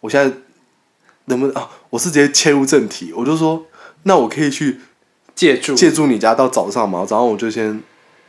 [0.00, 0.34] 我现在
[1.26, 1.68] 能不能啊？
[1.90, 3.62] 我是直接切入正题，我就说，
[4.04, 4.80] 那我可以去
[5.36, 7.80] 借住，借住你家到早上嘛，早上我就先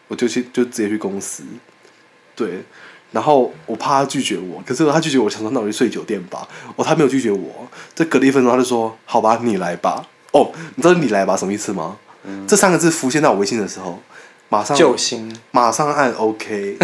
[0.10, 1.42] 我就去就直接去公司，
[2.36, 2.64] 对，
[3.12, 6.48] 然后我怕他拒绝我，可是他拒绝我，想说那我就睡酒店吧。
[6.76, 10.06] 哦，他没有拒绝我，这隔了一分钟他就说好吧，你来吧。
[10.34, 11.96] 哦，你知道你来吧什么意思吗？
[12.46, 14.00] 这三个字浮现在我微信的时候，
[14.50, 16.78] 马上救星，马上按 OK，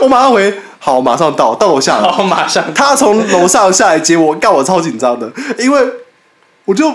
[0.00, 2.12] 我马上回好，马上到到楼下了然。
[2.14, 5.86] 后马上他从楼上下来接我，干我超紧张的，因为
[6.66, 6.92] 我就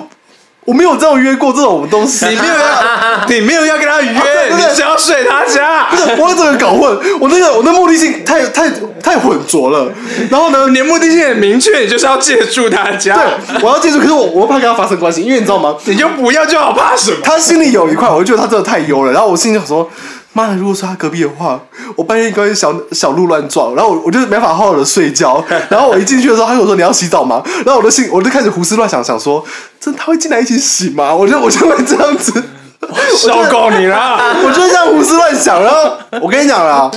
[0.64, 4.12] 我没有这样约过这种东西， 你没有要， 你没有要跟他约，
[4.56, 5.88] 你想要睡他家。
[6.20, 8.70] 我整个搞混，我那个我那目的性太太
[9.02, 9.92] 太混浊了。
[10.30, 15.76] 然后呢，你的目的性很明确，你就是要借住他家，对，我要借住，可是我我怕跟他发生关系，因为你知道吗？
[15.86, 17.18] 你就不要就好，怕什么？
[17.24, 19.12] 他心里有一块，我就觉得他真的太优了。
[19.12, 19.90] 然后我心里想说，
[20.34, 21.60] 妈的，如果是他隔壁的话，
[21.96, 25.44] 我半夜应该小小鹿乱撞，然后我我就没法好好的睡觉。
[25.70, 27.44] 然后我一进去的时候，他跟我说你要洗澡吗？
[27.66, 29.44] 然后我就心我就开始胡思乱想，想说，
[29.80, 31.14] 真的他会进来一起洗吗？
[31.14, 32.44] 我就我就会这样子。
[33.16, 34.18] 受够你了！
[34.44, 36.90] 我就这样胡思乱想，然后我跟你讲啦，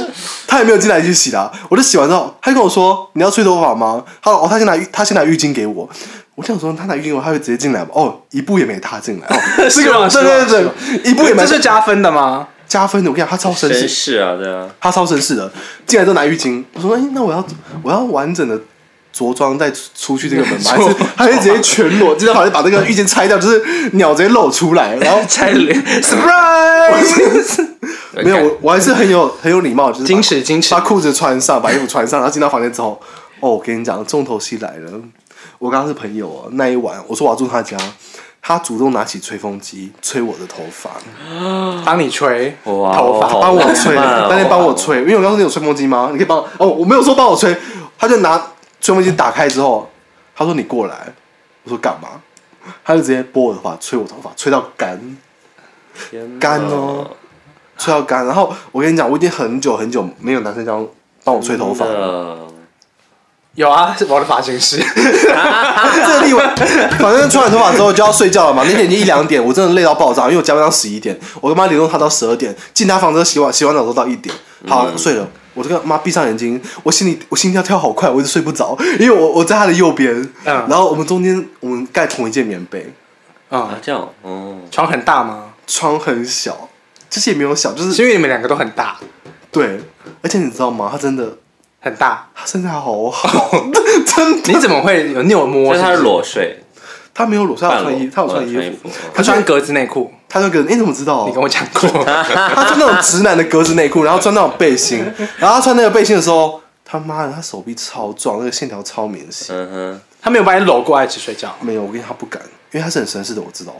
[0.46, 1.50] 他也没有进来去洗啦。
[1.68, 5.88] 我就洗完之后，他就跟我说：“你要吹头发吗？”他说：“哦，他先拿，他先拿浴巾给我。”
[6.36, 7.88] 我想说，他拿浴巾给我，他会直接进来吗？
[7.92, 9.36] 哦，一步也没踏进来。
[9.36, 12.48] 哦， 是个吗对对对对，一步也没这是加分的吗？
[12.66, 13.10] 加分的。
[13.10, 15.50] 我跟你讲，他超绅绅士，士啊，对啊，他超绅士的。
[15.86, 17.44] 进来都拿浴巾，我说：“哎，那我要
[17.82, 18.60] 我要完整的。”
[19.14, 20.72] 着装再出去这个门吗？
[20.74, 22.16] 还是还是直接全裸？
[22.16, 27.64] 就是好像把那个浴巾拆掉， 就是鸟直接露出来，然后拆脸，surprise！
[28.24, 33.00] 没有，我我还是很有很有礼貌，就是把矜持矜持把裤子穿上，把衣服穿上，然后进到房间之后，
[33.38, 34.90] 哦，我跟你讲，重头戏来了。
[35.60, 37.76] 我刚刚是朋友哦，那一晚我说我要住他家，
[38.46, 40.90] 他主动拿起吹风机吹我的头发，
[41.82, 46.10] 帮你吹哇头发，帮我吹，浪漫哦当天帮我吹，因为我刚刚说你有吹风机吗？
[46.12, 47.56] 你可以帮我哦，我没有说帮我吹，
[47.98, 48.36] 他就拿
[48.82, 49.88] 吹风机打开之后，
[50.36, 51.10] 他说你过来，
[51.62, 52.20] 我说干嘛？
[52.84, 55.00] 他就直接拨我的头发，吹我头发，吹到干。
[56.38, 57.10] 干哦，
[57.78, 58.26] 吹到干。
[58.26, 60.86] 然后我跟你讲，我已经很久很久没有男生这样
[61.22, 62.36] 帮我吹头发了。
[63.54, 64.78] 有啊，是我的发型师。
[64.94, 66.54] 这个例外，
[66.98, 68.64] 反正吹完头发之后就要睡觉了嘛。
[68.66, 74.34] 那天已经一两点，我真的累到爆炸，因为我加班到十一点，我跟妈联络他到十二点，进他房间洗碗洗完澡都到一点。
[74.66, 80.12] 好、睡了，我这个妈闭上眼睛，我心里我心跳跳好快，我一直睡不着，因为我我在他的右边，
[80.44, 82.92] 嗯然后我们中间我们盖同一件棉被，
[83.50, 85.52] 啊嗯，这样哦，床很大吗？
[85.66, 86.68] 床很小，
[87.08, 88.96] 其实也没有小，就是是因为你们两个都很大，
[89.52, 89.80] 对，
[90.22, 90.88] 而且你知道吗？
[90.90, 91.36] 他真的
[91.84, 92.26] 很大。
[92.34, 93.50] 他身材好好，
[94.06, 94.52] 真的。
[94.52, 95.74] 你怎么会有你有摸？
[95.74, 96.64] 他是是不是裸睡，
[97.12, 101.26] 他没有裸，他有穿衣，他有穿哦衣服，服，他穿格子内裤，他穿格子你怎么知道？
[101.28, 101.88] 你跟我讲过。
[102.04, 105.04] 他穿那种直男的格子内裤，然后穿那种背心，
[105.36, 109.54] 然后他穿那个背心的时候，他妈的，他手臂超壮，那个线条超明显。
[109.54, 111.54] 嗯哼，他没有把你搂过来一起睡觉。
[111.60, 112.42] 没有，我跟你讲他不敢，
[112.72, 113.74] 因为他是很绅士的，我知道。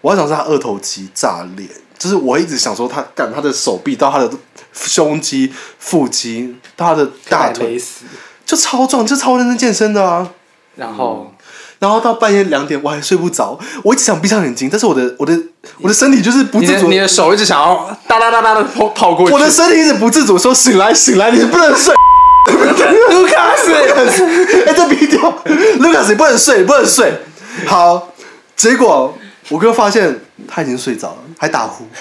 [0.00, 1.66] 我要讲是他二头肌炸裂，
[2.04, 4.30] 就是我一直想说他干他的手臂到他的
[4.74, 7.82] 胸肌、腹肌到他的大腿，
[8.44, 10.28] 就超壮，就超认真健身的啊。
[10.76, 11.32] 然后
[11.78, 15.34] 然后到半夜两点我还睡不着，我一直想闭上眼睛，但是我的我的
[15.80, 19.32] 我的身体就是不自主你的手一直想要哒哒哒哒的跑跑过去。
[19.32, 21.94] 我的身体一直不自主说醒来醒来，你不能睡。
[22.52, 23.72] 卢卡斯，
[24.66, 25.18] 哎，这逼掉
[25.78, 27.14] ，Lucas 你不能睡，你不能睡。
[27.64, 28.12] 好，
[28.54, 29.16] 结果
[29.48, 31.84] 我哥发现他已经睡着了，还打呼。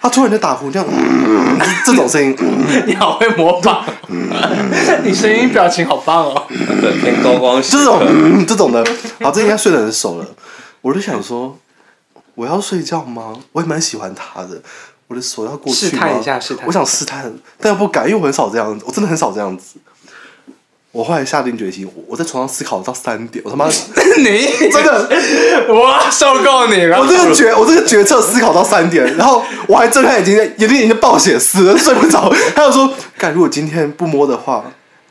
[0.00, 2.34] 他突然就打呼，这样、嗯、这种声音，
[2.86, 3.84] 你好会模仿，
[5.04, 6.46] 你声音表情好棒哦。
[6.48, 8.82] 本片高光时这种、这种的，
[9.20, 10.26] 好，这应该睡得很熟了。
[10.80, 11.58] 我就想说，
[12.34, 13.34] 我要睡觉吗？
[13.52, 14.62] 我也蛮喜欢他的，
[15.08, 19.74] 我的手要过去吗试探一下试探我想试探，但又不敢，因为我很少这样子，我真的很少这样子。
[20.96, 25.06] 我后来下定决心，我我在床上思考到三点，我他妈你 真的，
[25.68, 26.98] 我受够你了。
[26.98, 32.32] 我这个决我这个决策思考到三点，然后我还睁开眼睛，眼睛已经暴血丝了，睡不着。
[32.54, 34.64] 他就说：“干，如果今天不摸的话，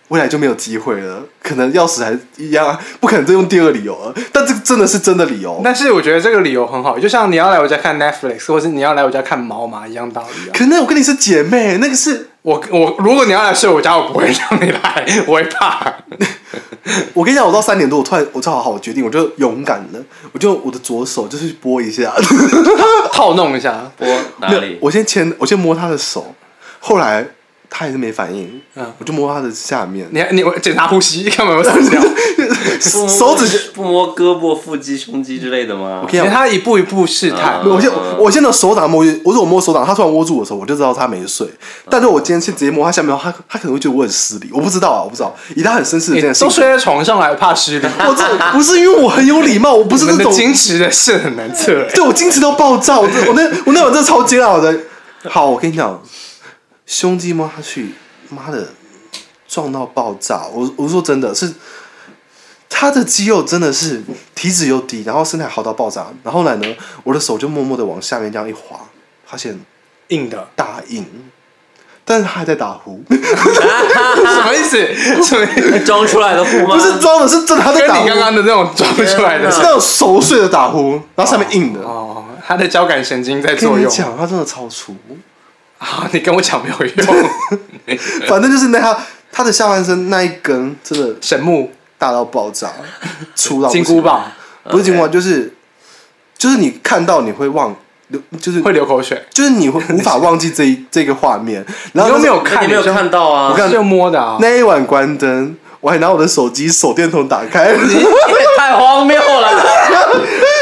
[0.09, 4.13] 未来就没有机会了，可能要死还一样啊，不可能再用第二个理由了。
[4.31, 5.59] 但这个真的是真的理由。
[5.63, 10.51] 但是我觉得这个理由很好，就像你要来我家看 Netflix，或是你要来我家看猫嘛，一样道理啊。
[10.53, 15.93] 可那我跟你是姐妹，那个是我我如果你要来睡我家，我不会让你来，我会怕。
[17.15, 19.99] 我跟你讲，我到三点多，我突然我正好好，我决定，我就勇敢了，
[20.31, 22.13] 我就我的左手就是拨一下，
[23.11, 24.07] 套弄一下，拨
[24.39, 24.77] 哪里？
[24.79, 26.35] 我先牵，我先摸他的手，
[26.79, 27.25] 后来
[27.69, 32.01] 他还是没反应，嗯我就摸他的下面，你你我检查呼吸，看有没有死掉。
[33.09, 36.07] 手指 不摸胳膊、腹肌、胸肌之类的吗我？
[36.07, 41.47] 跟你讲，他一步一步试探，嗯我先我先的手掌摸，我说我摸手掌，他突然握住我的手，我就知道他没睡。
[41.89, 45.35] 但是我今天去直接摸他下面，他他可能会觉得我很失礼，我不知道啊，我不知道。
[45.55, 51.85] 以他很绅士的你这件事，都睡在床上还怕失礼，我这不是因为我很有礼貌，我不是那种，矜持的是很难测。
[51.93, 54.75] 对我矜持到爆炸，我这我那我那晚真的超煎熬的。
[55.27, 55.99] 好，我跟你讲，
[56.85, 57.93] 胸肌摸下去，
[58.29, 58.69] 妈的，
[59.47, 60.45] 撞到爆炸！
[60.53, 61.53] 我我说真的是，
[62.69, 64.03] 他的肌肉真的是
[64.35, 66.07] 体脂又低，然后身材好到爆炸。
[66.23, 68.79] 然后来呢，我的手就默默的往下面这样一滑，
[69.25, 69.59] 发现
[70.09, 71.05] 硬的，大硬，
[72.03, 75.23] 但是他还在打呼， 什么意思？
[75.23, 75.79] 什么意思？
[75.79, 76.75] 装出来的呼吗？
[76.77, 81.79] 不是装的，是真的他在打呼，跟你刚刚的那种装出来的是那种熟睡的打呼，然后上面硬的。
[81.81, 83.81] 哦，他的交感神经在跟作用。
[83.81, 84.95] 你讲，他真的超粗，
[85.85, 87.29] 啊，你跟我讲没有用。
[88.27, 88.97] 反正就是那他
[89.31, 92.71] 他的下半身那一根真的神木大到爆炸，
[93.35, 94.23] 粗到金箍，棒
[94.69, 95.53] 不是金箍棒，就是
[96.37, 97.75] 就是你看到你会忘，
[98.07, 103.53] 流就是会流口水，就是你会无法忘记这一 这个画面，然后你又没有看，你没有看到啊？
[103.55, 104.37] 看是用摸的啊。
[104.41, 107.75] 那一晚关灯，我还拿我的手机手电筒打开，
[108.57, 109.49] 太荒谬了！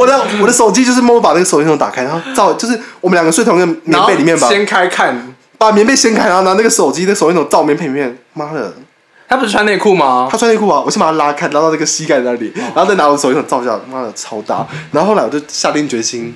[0.00, 8.72] 我的我的手机就是默默把那个手电筒打开，然后照就是我们两个睡同一个棉被里面吧，掀开看，把棉被掀开，然后拿那个手机的手电筒照棉被里面，妈的！
[9.28, 10.38] 他不是穿内裤吗他？
[10.38, 14.66] 穿内裤啊，我先把他拉开，拉到那个膝盖那里，然后再拿我的手电筒照一下，妈的超大。
[14.90, 16.34] 然后后来我就下定决心，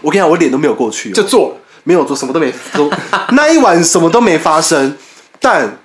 [0.00, 1.56] 我跟你讲，我脸都没有过去哦，就做了。
[1.84, 2.90] 没有做，什么都没做
[3.30, 4.96] 那一晚什么都没发生，
[5.40, 5.78] 但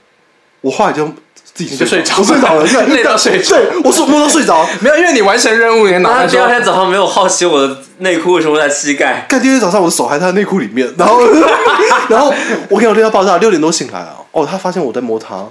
[0.62, 1.10] 我后来就
[1.56, 3.56] 自己就睡着我睡着了， 对累到睡着。
[3.56, 4.68] 对，我说摸到睡着。
[4.82, 9.26] 没有，因为你完成任务，你的脑袋第二天早上没有好奇我的内裤为什么在膝盖？
[9.30, 11.18] 干第二天早上，我的手还在他内裤里面，然后
[12.10, 12.28] 然后
[12.70, 15.48] 我跟你讲，练到爆炸，六点多醒来啊，哦，他发现我在摸他，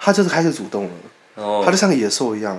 [0.00, 0.90] 他就是开始主动了，
[1.36, 2.58] 哦他就像个野兽一样，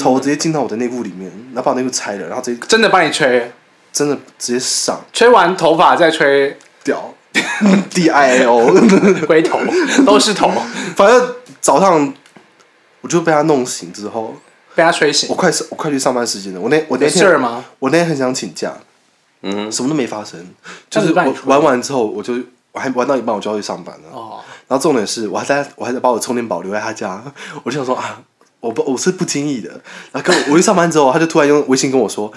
[0.00, 3.52] 头直接进到我的内裤里面，然后把我内裤拆了，然后直接真的帮你吹，
[3.92, 6.56] 真的直接上吹完头发再吹？
[6.82, 7.12] 屌，
[7.92, 8.74] D I O，
[9.28, 9.60] 回头，
[10.06, 10.50] 都是头，
[10.96, 11.34] 反正
[11.68, 12.14] 早上
[13.02, 14.34] 我就被他弄醒之后，
[14.74, 15.28] 被他吹醒。
[15.28, 15.34] 我。
[15.34, 17.62] 快我快去上班时间了，我那我那天儿吗？
[17.78, 18.72] 我那天很想请假，
[19.42, 20.42] 嗯，什么都没发生，
[20.88, 22.32] 就是我玩完之后，我就
[22.72, 24.18] 我还玩到一半我就要去上班了。
[24.18, 27.22] 哦，然后重点是我还在我还在把我充电宝留在他家，
[27.62, 28.22] 我就想说啊，
[28.60, 29.68] 我不我是不经意的，
[30.10, 32.32] 然后跟我我一上班之后，他就突然用微信跟我说，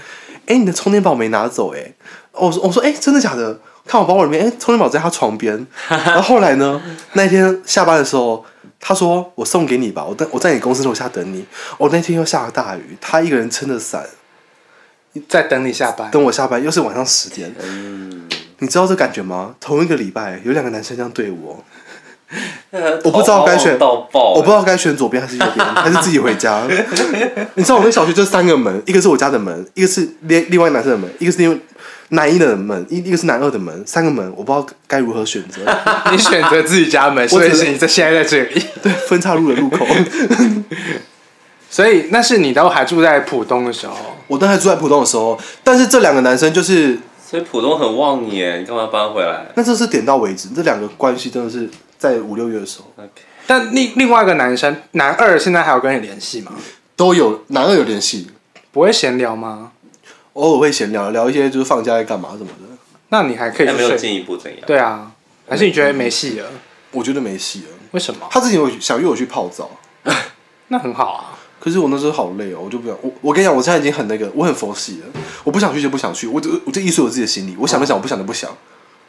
[0.46, 1.94] 哎，你的充电宝没拿走哎，
[2.34, 3.58] 哦我说我说哎真的假的？
[3.88, 6.82] 看我包包里面，哎充电宝在他床边， 然后后来呢
[7.14, 8.46] 那天下班的时候。
[8.84, 11.46] 他说：“我送给你吧，我在我在你公司楼下等你。”
[11.78, 14.04] 哦，那天又下了大雨，他一个人撑着伞
[15.30, 16.10] 在等你下班。
[16.10, 17.54] 等我下班，又是晚上十点。
[18.58, 19.54] 你知道这感觉吗？
[19.60, 21.64] 同一个礼拜有两个男生这样对我，
[23.04, 26.64] 我不知道该选我不知道该选左边还是右边，还是自己回家。
[27.54, 31.60] 你知道我那小区就三个门，一个是我家的门，一个是另另外一个男生的门，一个是另外
[32.14, 35.62] 男一的门，一一个是男二的门，三个门我不知道该如何选择。
[36.12, 38.62] 你选择自己家门，所以只是你在现在在这里。
[38.82, 39.86] 对， 分岔路的路口。
[41.70, 43.96] 所以那是你都还住在浦东的时候，
[44.28, 56.52] 我当时住在浦东的时候，但是这两个男生就是，所以浦东很旺你耶，你干嘛搬回来那这是点到为止，这两个关系真的是在五六月的时候？OK，但另另外一个男生男二现在还有跟你联系吗？
[56.98, 58.28] 都有，男二有联系，
[58.74, 59.72] 不会闲聊吗？
[60.34, 62.76] 偶尔会闲聊聊一些就是放假在干嘛什么的。
[63.10, 63.96] 那你还可以还没有。
[63.98, 64.62] 进一步怎样？
[64.66, 65.12] 对啊，
[65.48, 66.48] 还是你觉得没戏了？
[66.92, 67.68] 我觉得没戏了。
[67.92, 68.28] 为什么？
[68.32, 69.70] 他之前有想约我去泡澡，
[70.70, 71.38] 那很好啊。
[71.60, 72.98] 可是我那时候好累哦，我就不想。
[73.02, 75.22] 我我跟你讲，我现在已经很那个，我很佛系了。
[75.44, 78.50] 我不想去就不想去，我就我就依随我自己的心理，我想不想，我不想就不想。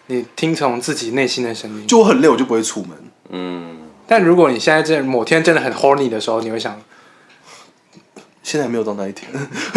[0.09, 1.87] 你听从自己内心的声音。
[1.87, 2.91] 就我很累，我就不会出门。
[3.31, 6.79] 嗯，但如果你现在真的某天真的很 horny 的时候，你会想，
[8.43, 9.31] 现在还没有到那一天。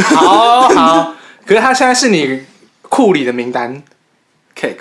[0.04, 1.14] 好好，
[1.46, 2.44] 可是他现在是你
[2.82, 3.84] 库里的名单
[4.58, 4.78] ，Cake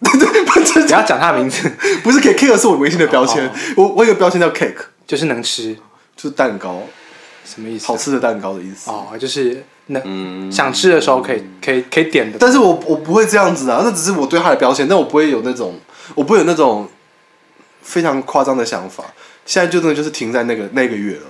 [0.00, 1.70] 你要讲他的名字，
[2.02, 3.50] 不是 cake，cake 是我微信的标签。
[3.76, 4.76] 我我有个标签叫 cake，
[5.06, 5.74] 就是能吃，
[6.16, 6.82] 就是蛋糕，
[7.44, 7.86] 什么意思？
[7.86, 8.90] 好吃的蛋糕的意思。
[8.90, 12.38] 哦，就是能、想吃的时候可以可以可以点的。
[12.40, 15.78] 但是我我不会这样子啊，那只是我对他的标签，但我不会有那种，
[16.14, 16.88] 我不会有那种
[17.82, 19.04] 非常夸张的想法。
[19.44, 21.22] 现在就真的就是停在那个那个月了。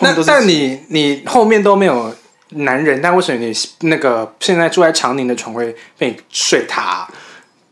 [0.00, 2.14] 那但你你后面都没有
[2.50, 3.52] 男人，但为什么你
[3.88, 7.08] 那个现在住在长宁的床会被你睡塌啊、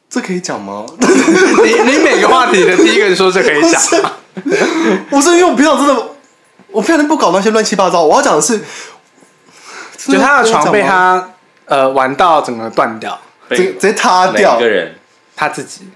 [0.09, 0.87] 这可以讲吗？
[0.99, 4.13] 你你每个话题的第一个说这可以讲吗，
[5.11, 6.09] 不是因为我平常真的，
[6.69, 8.03] 我平常不搞那些乱七八糟。
[8.03, 8.61] 我要讲的是，
[9.97, 11.31] 就他的床被他
[11.67, 13.21] 呃玩到整个断掉，
[13.51, 14.61] 直接直接塌掉一。
[14.61, 14.95] 个人
[15.37, 15.89] 他自己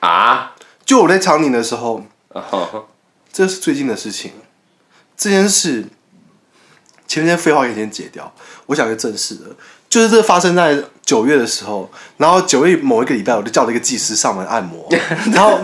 [0.00, 0.52] 啊？
[0.84, 2.84] 就我在长宁的时候，哦
[3.32, 4.32] 这是最近的事情。
[5.16, 5.86] 这件事
[7.06, 8.32] 前面废话可以先解掉，
[8.66, 9.42] 我讲一个正式的，
[9.88, 14.88] 就是这发生在九月的时候，然后九月某一个礼拜，我就叫了一个技师上门按摩，
[15.32, 15.58] 然后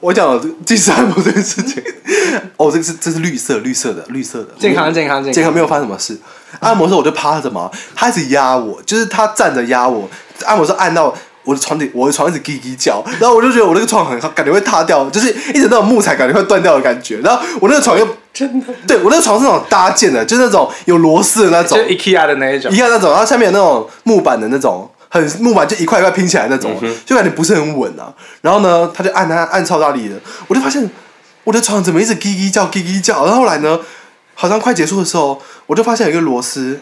[0.00, 1.82] 我讲了技师按摩这件事情，
[2.56, 6.18] 哦，这个是这是绿色绿色的绿色的健康健康健康健康没有发生什么事。
[6.60, 10.08] 按摩的时候我就趴着嘛，他一直压我，就是他站着压我，
[10.44, 17.18] 按摩的时候按到我的床底，我的床一直叽叽叫，然后我就觉得我那个床很感觉会塌掉，就是一直那种木材感觉会断掉的感觉。
[17.18, 28.12] 然后我那个床又真的，对我那个床是那种搭建的，就是那种有螺丝的那种就，IKEA 的那一种，IKEA 那种，然后下面有那种木板的那种，很木板就一块一块拼起来那种，就感觉不是很稳啊。
[28.42, 30.16] 然后呢，他就按按按超大力的，
[30.48, 30.86] 我就发现
[31.44, 33.24] 我的床怎么一直叽叽叫叽叽叫。
[33.24, 33.80] 然后后来呢，
[34.34, 36.78] 好像快结束的时候，我就发现有一个螺丝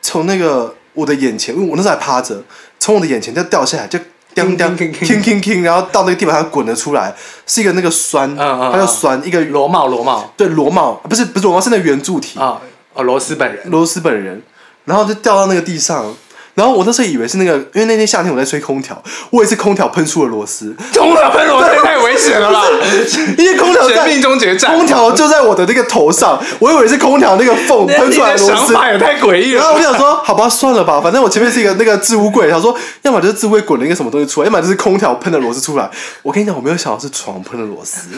[0.00, 2.40] 从那个我的眼前，因为我那时候还趴着，
[2.78, 3.98] 从我的眼前就掉下来，就。
[4.34, 7.14] 叮叮铿铿铿铿铿铿，然后到那个地板上滚了出来，
[7.46, 10.32] 是一个那个栓，它叫栓，一个螺帽螺帽。
[10.36, 12.60] 对螺帽，不是不是螺帽，是那个圆柱体，啊
[12.94, 14.42] 哦螺丝本人，螺丝本人，
[14.84, 16.14] 然后就掉到那个地上。
[16.54, 19.00] 然后我那时候以为是那个，因为那天夏天我在吹空调，
[19.30, 22.62] 我以为是空调喷出了螺丝，空调喷螺丝太危险了啦？
[23.36, 28.46] 因为空调在命终结战，空调就在我的那个头上，我以为是空调那个缝喷出来的螺丝。
[28.46, 29.78] 想法也太诡异了然后我。
[29.78, 35.90] 就想说，好吧，算了吧，反正我前面是一个那个置物柜，想说，要么就是置物柜滚了一个什么东西出来，要么就是空调喷的螺丝出来。
[36.22, 38.08] 我跟你讲，我没有想到是床喷的螺丝，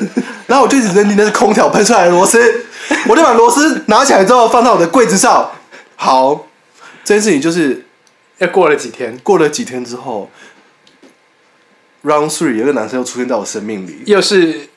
[0.46, 2.66] 然后我就一直认定那是空调喷出来的螺丝，
[3.08, 5.50] 我就把螺丝拿起来之后放到我的柜子上。
[5.96, 6.46] 好，
[7.02, 7.85] 这件事情就是
[8.38, 10.30] 又过了几天，过了几天之后
[12.04, 14.68] ，Round Three 有一个男生又出现在我生命里，又是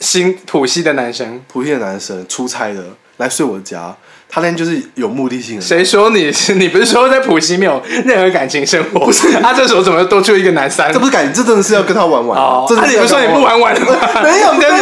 [0.00, 1.42] 新浦西的男生。
[1.48, 3.96] 普遍的男生出差的来睡我家，
[4.28, 5.62] 他那天就是有目的性的。
[5.62, 6.54] 谁说你是？
[6.56, 9.06] 你不是说在浦西没有任何感情生活？
[9.06, 10.92] 不是，他这时候怎么多出一个男三？
[10.92, 12.38] 这不是感情，这真的是要跟他玩玩。
[12.38, 13.96] 哦，那你不说你不玩玩的吗？
[14.22, 14.72] 没有你没有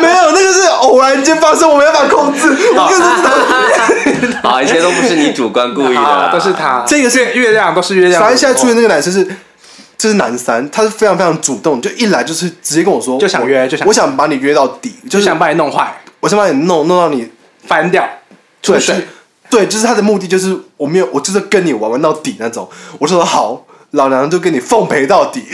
[0.00, 2.48] 没有，那个是偶然间发生，我没办法控制。
[2.48, 6.84] 我跟你说，好，一切都不是你主观故意的啦， 都是他。
[6.86, 8.20] 这个是月月亮，都是月亮。
[8.20, 9.26] 反正现在出现那个男生是，
[9.98, 17.28] 这是男三，他是非常非常主动，就一来就是直接跟我说，就想约就想我想把你约到底，就就是想把你弄坏、我想把你弄弄到你
[17.66, 18.06] 翻掉、
[18.64, 19.06] 对对。
[19.50, 22.68] 对，就是他的目的就是我没有，我就是跟你玩玩到底那种。
[22.98, 25.44] 我说好，老娘就跟你奉陪到底。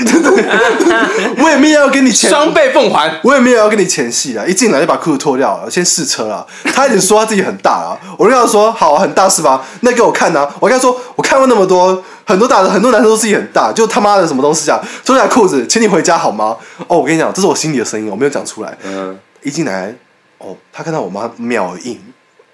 [1.36, 3.20] 我也没有要跟你前，双倍奉还。
[3.22, 4.46] 我也没有要跟你前戏啊。
[4.46, 6.46] 一进来就把裤子脱掉了，先试车了。
[6.72, 9.62] 他一直说他自己很大啊，我就跟他说好、啊，很大是吧？
[9.80, 10.48] 那给我看啊。
[10.60, 14.80] 我跟他说我看过那么多，很多大的很多男生都自己很大，就他妈的什么东西啊？
[15.04, 16.56] 脱下裤子，请你回家好吗？
[16.86, 18.78] 哦，我跟你讲，这是我心里的声音，我没有讲出来。
[18.84, 19.94] 嗯，一进来，
[20.38, 22.00] 哦，他看到我妈秒印。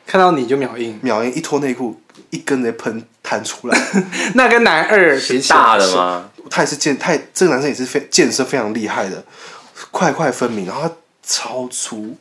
[0.07, 2.01] 看到你就秒印，秒印一脱内裤，
[2.31, 3.79] 一根的喷弹出来。
[4.35, 5.97] 那跟男二比起来大的？
[5.97, 6.31] 吗？
[6.49, 9.25] 他也是健，他也这个男生也是非健身非常厉害的，
[9.91, 10.91] 块块分明，然后他
[11.27, 12.17] 超粗。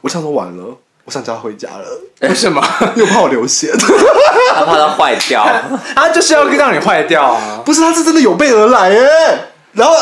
[0.00, 2.62] 我想说晚了，我想叫他回家了， 为什么？
[2.96, 3.70] 又怕我流血。
[4.54, 5.46] 他怕他坏掉。
[5.94, 7.62] 他就是要让你坏掉啊！
[7.64, 9.08] 不是，他是真的有备而来耶。
[9.72, 9.94] 然后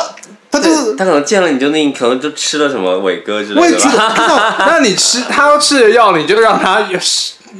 [0.50, 6.98] 他就是，他可能见了你就那，可能就吃了什么伟哥之我也觉得，类的 那你吃他要吃的药，你就让他有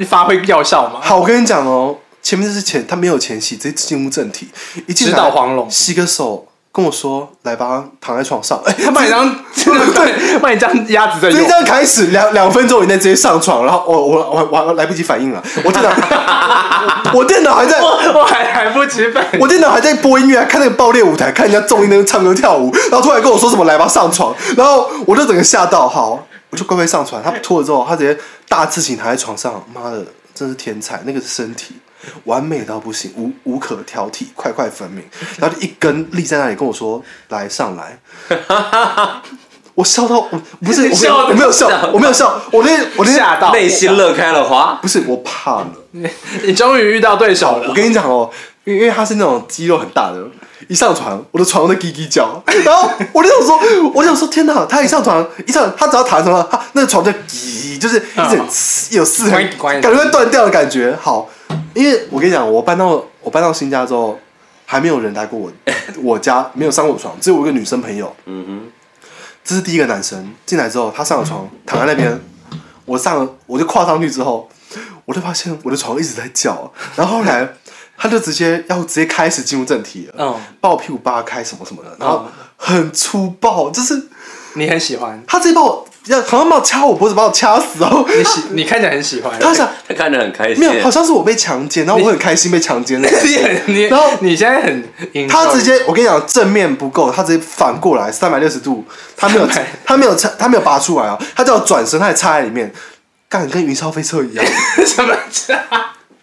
[0.07, 1.01] 发挥药效吗？
[1.03, 4.49] 好，我跟你讲哦，前面是前，他没有前戏，直接进入正题，
[4.86, 5.70] 一进来直捣黄龙。
[5.70, 9.29] 洗个手，跟我说：“来吧，躺在床上。”哎，他把你当
[9.64, 11.51] 对，把你当鸭子在用就这。
[11.51, 15.91] 样开始，两两分钟以内直接上床，然后我我我我我来不及反应了，我电脑
[17.12, 17.81] 我电脑还在。
[18.14, 27.21] 我还来不及反应，我电脑还在播音乐，看那个爆裂舞台，看人家综艺那边唱歌跳舞，然后突然跟我说什么来吧上床，然后我就整个吓到，好，我就乖乖上床。
[27.23, 28.16] 他脱了之后，他直接
[28.49, 30.05] 大字型躺在床上，妈的，
[30.35, 31.75] 真是天才，那个是身体
[32.25, 35.05] 完美到不行，无无可挑剔，块块分明，
[35.39, 37.99] 然后就一根立在那里跟我说来上来。
[39.75, 44.79] 我笑到我不是我笑得我没有笑，我没有笑，我那我那吓到内心乐开了花。
[44.83, 45.69] 不是我怕了。
[46.43, 47.69] 你终于遇到对手了。
[47.69, 48.29] 我跟你讲哦，
[48.65, 50.23] 因为因为他是那种肌肉很大的，
[50.69, 53.59] 一上床我的床都叽叽叫，然后我就想说，
[53.95, 58.37] 我就想说天哪，他一上床一上他只要躺在床上，他那个床就叽，就是一直
[58.97, 60.95] 有四感觉会断掉的感觉。
[61.01, 61.27] 好，
[61.75, 64.18] 因为我跟你讲，我搬到我搬到新家之后，
[64.66, 65.53] 还没有人来过我
[66.03, 68.71] 我家，没有上过床，只有我一个女生朋友，嗯哼，
[69.45, 72.21] 这是第一个男生进来之后，他上了床，躺在那边，
[72.85, 74.49] 我上了，我就跨上去之后，
[75.05, 77.49] 我就发现我的床一直在叫，然后后来
[77.97, 84.09] 他就直接要直接开始进入正题了，嗯，把我屁股扒开什么什么的，然后很粗暴，就是
[84.55, 89.33] 你很喜欢，他直接把我要好像把我掐我脖子，把我掐死，哦你喜，你看起来很喜欢。
[89.39, 90.65] 他想他看着很开心没。
[90.65, 93.43] 有，好像是我被强奸，然后我很开心被强奸的感你觉。
[93.43, 98.85] 很你，然后你现在很他直接，我跟你讲，正面不够，他直接反过来三百六十度，
[99.17, 99.47] 他没有
[99.85, 102.73] 他没有插，他没有拔出来啊，他叫我转身，他还插在里面，
[103.29, 104.45] 干跟云霄飞车一样，
[104.87, 105.15] 什么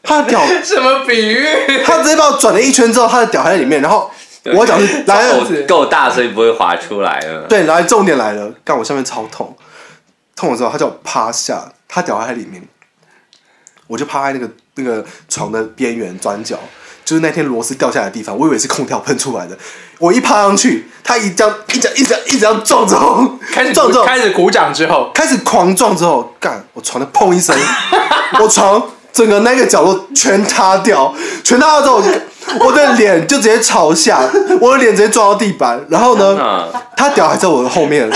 [0.03, 1.45] 他的屌，什么比喻？
[1.85, 4.09] 他直接把我转了一圈之后，他的屌还在里面，然后
[4.55, 7.41] 我的 脚是来了，够够大，所以不会滑出来了。
[7.49, 9.55] 对，来重点来了，干我下面超痛，
[10.35, 12.61] 痛了之后他叫我趴下，他屌还在里面，
[13.87, 16.59] 我就趴在那个那个床的边缘转角，
[17.03, 19.57] 就是那天螺丝掉下来的地方，我以为是空调喷出来的，
[19.99, 27.57] 我一趴上去，他一这样一这样一直一直这样撞之后，开始撞之后开始鼓掌之后，开始狂撞之后，干我床的砰一声，
[28.39, 28.81] 我床
[29.17, 31.11] 整个那个角落全塌掉，
[31.43, 34.19] 全塌掉之后，我的脸就直接朝下，
[34.61, 38.07] 我的脸直接撞到地板，然后呢，啊，他屌还在我的后面，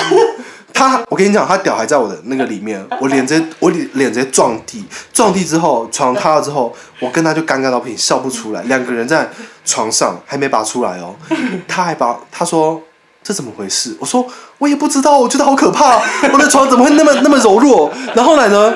[0.71, 9.27] 他我跟你讲，他屌还在我的那个里面，我脸直接我脸脸直接撞地，撞地之后床塌了之后，我跟他就尴尬到不行，笑不出来，两个人在
[9.65, 11.15] 床上还没拔出来哦，
[11.67, 12.79] 他还把他说。
[13.23, 13.95] 这怎么回事？
[13.99, 14.25] 我说
[14.57, 16.01] 我也不知道，我觉得好可怕，
[16.33, 17.87] 我的床怎么会那么那么柔弱？
[18.15, 18.73] 然后来呢，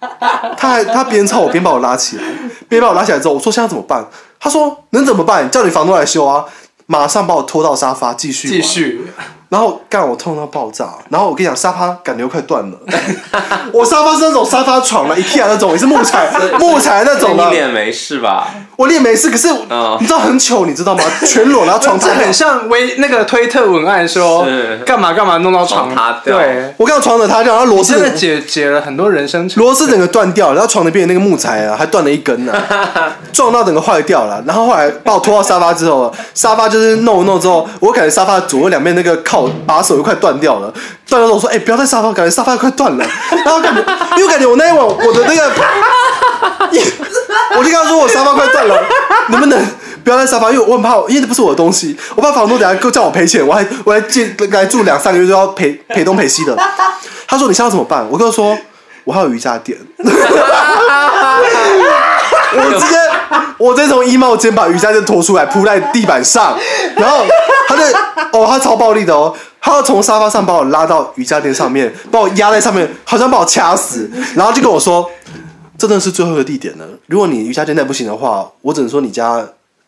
[0.56, 2.22] 他还他边操我边把我拉起来，
[2.68, 4.06] 边把我拉起来之后，我说现在怎么办？
[4.38, 5.50] 他说能怎么办？
[5.50, 6.44] 叫你房东来修啊！
[6.86, 9.06] 马上把我拖到沙发继续继续，
[9.48, 12.76] 然后干我痛到爆炸，然后我跟你讲，沙发感觉快断了。
[13.72, 17.44] 我沙发是那种沙发床了，IKEA 那种，也是木材 木材那种的。
[17.44, 18.48] 你脸没事吧？
[18.76, 21.02] 我脸没事，可是嗯你知道很糗，你知道吗？
[21.24, 32.52] 全裸， 然后床这很像微那个推特文案说是干嘛干嘛弄到床床塌掉对，我看到床的塌掉，然后螺丝真的解解了很多人生成螺丝整个断掉，然后床的边的那个木材啊，还断了一根呢、
[33.32, 34.42] 撞到整个坏掉了。
[34.46, 39.35] 然后后来把我拖到沙发之后，沙发就是弄一弄之后，我感觉沙发左右两边那个靠
[39.66, 40.72] 把手又快断掉了。
[41.08, 43.04] 断掉之后我说：“哎、不要在沙发，感觉沙发快断了。”
[43.44, 43.80] 然后感觉，
[44.16, 45.50] 因为感觉我那一晚我的那个，
[47.56, 48.82] 我就跟他说我沙发快断了，
[49.30, 49.60] 能不能？
[50.04, 56.56] 不要在沙发，因为我很怕，因为这不是我的东西，我怕房东等下给我叫我赔钱，我还我还借来住两三个月就要赔赔东赔西的。
[57.26, 58.06] 他说你现在怎么办？
[58.08, 58.56] 我跟他说
[59.02, 59.76] 我还有瑜伽垫，
[62.56, 62.96] 我直接
[63.58, 66.56] 我直接从衣帽间把瑜伽垫拖出来铺在地板上，
[66.96, 67.24] 然后
[67.68, 67.82] 他就
[68.32, 75.08] 哦他超暴力的哦，他要从沙发上把我拉到瑜伽垫上面，把我压在上面，好像把我掐死，然后就跟我说
[75.78, 79.46] 这真的是最后的地点了，如果你瑜伽垫再不行的话，我只能说你家。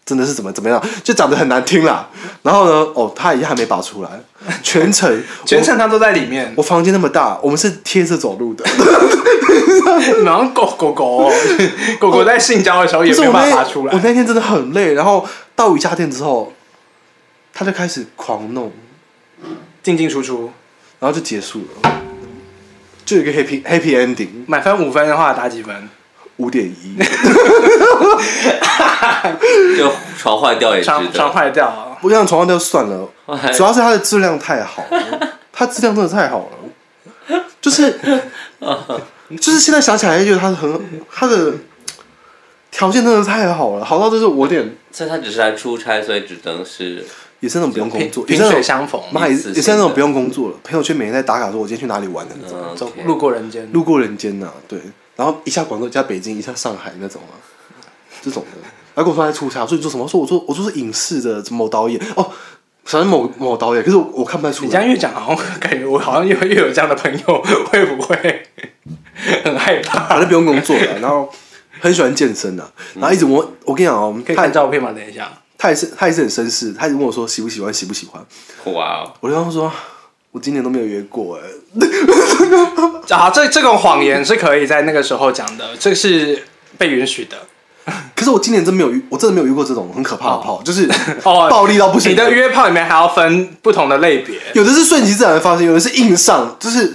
[0.09, 2.09] 真的是怎么怎么样，就讲的很难听啦。
[2.43, 4.09] 然后呢，哦，他也还没拔出来，
[4.63, 8.65] 全程 全程他都在里面，我房间那么大，我们是贴着走路的。
[10.25, 11.31] 然后狗狗狗
[12.01, 13.93] 狗狗在性交的时候也没办法拔出来。
[13.93, 16.55] 我，那天真的很累，然后到瑜伽垫之后，
[17.53, 18.73] 他就开始狂弄，
[19.83, 20.51] 进进出出，
[21.01, 21.93] 然后就结束了，
[23.05, 25.91] 就有一个 happy happy ending，满分五分的话打几分？
[26.39, 26.99] 五点一。
[29.77, 31.35] 就床坏掉也值床床得。
[31.35, 31.67] 坏掉。
[31.67, 33.09] 啊，我想床上就算了，
[33.55, 36.49] 主要是它的质量太好了，它质量真的太好
[37.29, 37.93] 了，就是
[39.41, 40.81] 就是现在想起来就觉得它很
[41.13, 41.53] 它的
[42.71, 44.77] 条件真的太好了，好到就是我有点。
[44.91, 47.05] 所以他只是来出差，所以只能是
[47.41, 52.35] 也是那种不用工作，也萍是那种水相逢，妈也也是那种不用工作了，朋友圈每天在打卡说我今天去哪里玩的？
[52.43, 54.81] 那种，嗯走 OK 路过人间，路过人间呐、对，
[55.19, 57.35] 然后一下广州，一下北京，一下上海那种啊，
[58.23, 58.59] 这种的。
[58.95, 60.05] 然后跟我说他在出差，我说你做什么？
[60.05, 62.31] 我说我做我做是影视的某导演哦，
[62.85, 64.67] 反正某某导演，可是我我看不太出来。
[64.67, 68.47] 你这样越讲，好像感觉我好像越越有这样的朋友，会不会
[69.43, 70.07] 很害怕？
[70.07, 71.29] 反正不用工作了，然后
[71.81, 74.93] 很喜欢健身啊，然后一直问我，我跟你讲哦，可以他看照片吗？
[74.93, 78.25] 等一下，他也是他也是很绅士，他一直问我说喜不喜欢喜不喜欢，
[78.73, 79.73] 哇哦，我就跟他说
[80.31, 81.43] 我今年都没有约过哎，
[83.17, 86.45] 啊，这这种谎言是可以在那个时候讲的，这是
[86.77, 87.37] 被允许的。
[88.15, 90.87] 可是我今年真没有遇，我真的没有遇过这种很可怕的炮，就是
[91.23, 92.13] 哦暴力到不行。
[92.13, 96.93] 你的约炮里面还要分不同的类别，有的是顺其自然的发生，有的是硬上，就是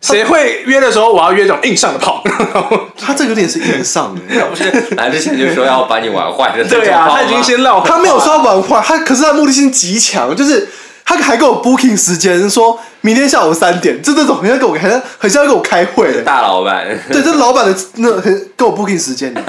[0.00, 2.22] 谁会约的时候我要约这种硬上的炮？
[2.96, 4.20] 他这有点是硬上的。
[4.46, 10.68] 不是来之前就说要把你玩坏的对啊，他已经先撂狠话，他没有说要玩坏，他可是他目的性极强，就是
[11.16, 16.22] 他还给我 booking 时间，说明天下午三点，就这种很像给我，很像很像跟我开会的。
[16.22, 16.86] 大老板。
[17.10, 19.34] 对，这是老板的那很跟我 booking 时间。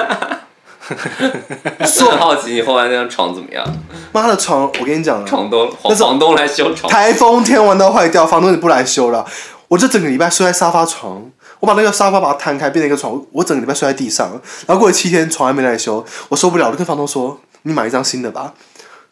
[1.85, 3.65] 是很好奇你后来那张床怎么样？
[4.11, 9.25] 妈的床，我跟你讲了，床东那是房东来修床，台风天玩到坏掉，房东也不来修了。
[9.69, 11.23] 我就整个礼拜睡在沙发床，
[11.61, 14.29] 我把那个沙发把它摊开变成一个床，我整个礼拜睡在地上。
[14.67, 18.53] 然后过了七天，床还没来修，我受不了，我就跟房东说：“你买一张新的吧。”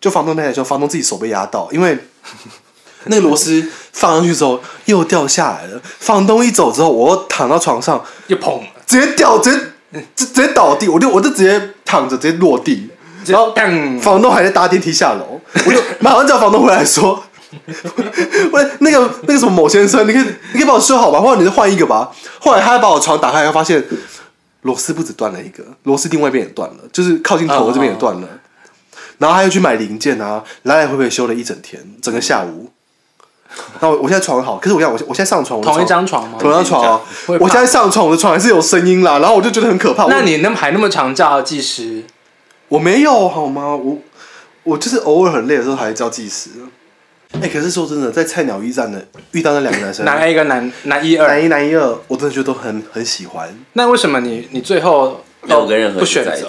[0.02, 1.98] 就房东那台修，房东自己手被压到，因为
[3.06, 5.82] 那个螺丝放上去之后又掉下来了。
[5.84, 12.90] 房东一走之后，我又躺到床上，又砰，直接掉，直接直直接倒地，我就我就直接躺着，直接落地。
[13.26, 17.24] 然后砰，房东还在搭电梯下楼，我就 马上叫房东回来说
[18.52, 22.10] ：“喂，那个那个什么某先生，你可以你可以帮我修好吧，或者你再换一个吧。”
[22.40, 23.84] 后来他把我床打开，后发现
[24.62, 28.28] 螺丝不止断了一个，螺丝另外一边也断了，就是靠近头这边也断了。
[29.20, 32.72] 然后他又去买零件啊，来来回回修了一整天，整个下午。
[33.80, 36.38] 那我我现在床好，可是我想我我现在上床，我同一张床吗？
[36.40, 40.06] 同一张床我现在上床，我的床还是有声音啦，然后我就觉得很可怕。
[40.06, 42.04] 那你那么还那么常叫技师？
[42.68, 43.76] 我没有好吗？
[43.76, 43.98] 我
[44.64, 46.50] 我就是偶尔很累的时候还叫技师。
[47.42, 53.50] 哎、可是说真的，在菜鸟驿站的遇到那两个男生， 男 A 跟男男一二男，一男一二，我真的觉得都很很喜欢。
[53.74, 56.48] 那为什么你你最后没有跟任何人不选择？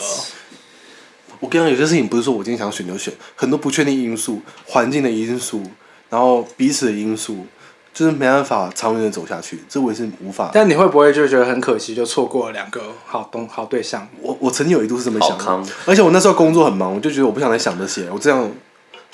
[1.40, 5.62] 我跟你讲，有些事情不是说我今天想选就选，很多不确定因素、环境的因素，
[6.10, 7.46] 然后彼此的因素，
[7.94, 9.58] 就是没办法长远的走下去。
[9.68, 10.50] 这我也是无法。
[10.52, 14.06] 但你会不会就觉得很可惜，就错过了两个好东好对象？
[14.20, 18.50] 我我曾经有一度是这么想的，而且我那时候工作很忙，我就觉得我不想再想这些，我这样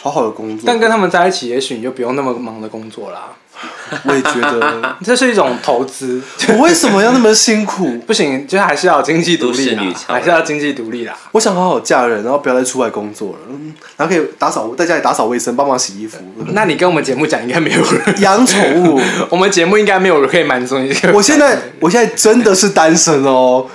[0.02, 0.64] 好好的工作。
[0.66, 3.36] 但跟他们在一起，也许你就不用那么忙的工作啦。
[4.04, 7.96] 我也觉得，这是一种投资，我为什么要那么辛苦？
[8.06, 9.76] 不行，就还是要有经济独立
[10.06, 11.16] 还是要经济独立啦。
[11.32, 16.18] 我想好好嫁人，然后不要再出外工作了，嗯然后可以打扫，在家里打扫卫生，帮忙洗衣服，
[16.52, 19.00] 那你跟我们节目讲，应该没有人，养宠物。
[19.30, 21.14] 我们节目应该没有人可以满足你这个。
[21.14, 23.66] 我现在，我现在真的是单身哦，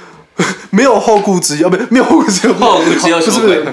[0.70, 3.66] 没有后顾之忧，不，没有后顾之忧，后顾之忧不是不是，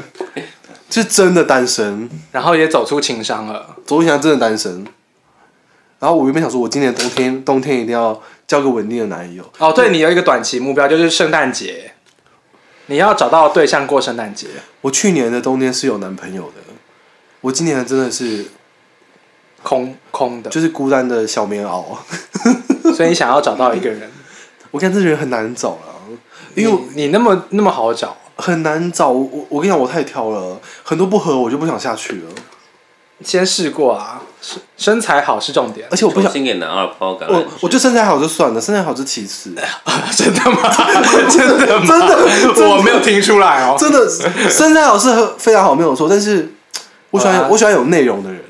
[0.91, 3.77] 是真的单身，然后也走出情商了。
[3.85, 4.87] 走出情商真的单身。
[5.99, 11.93] 然后我原本想说，我今年冬天冬天一定要交个稳定的男友，哦，对你有一个短期目标，就是圣诞节，
[12.87, 14.47] 你要找到对象过圣诞节。
[14.81, 16.63] 我去年的冬天是有男朋友的，
[17.41, 18.47] 我今年真的是
[19.63, 21.85] 空空的，就是孤单的小棉袄。
[22.95, 24.11] 所以你想要找到一个人，
[24.71, 25.95] 我看这人很难找了，
[26.55, 29.11] 因为你你那么那么好找，很难找。
[29.11, 32.31] 我我我跟你讲，我太挑了，很多不合我就不想下去了。
[33.23, 35.97] 先试过啊，身身材好是重点而。
[35.97, 39.55] 且我不想，给男二抛橄榄我枝我就身材好就算了，身材好是其次。
[40.17, 40.59] 真的吗？
[41.31, 41.87] 真的吗？
[41.87, 43.77] 真的真的我没有听出来哦。
[43.79, 44.09] 真的
[44.51, 45.09] 身材好是
[45.39, 46.09] 非常好，没有错。
[46.09, 46.53] 但是
[47.11, 48.43] 我喜欢、啊我喜欢有内容的人。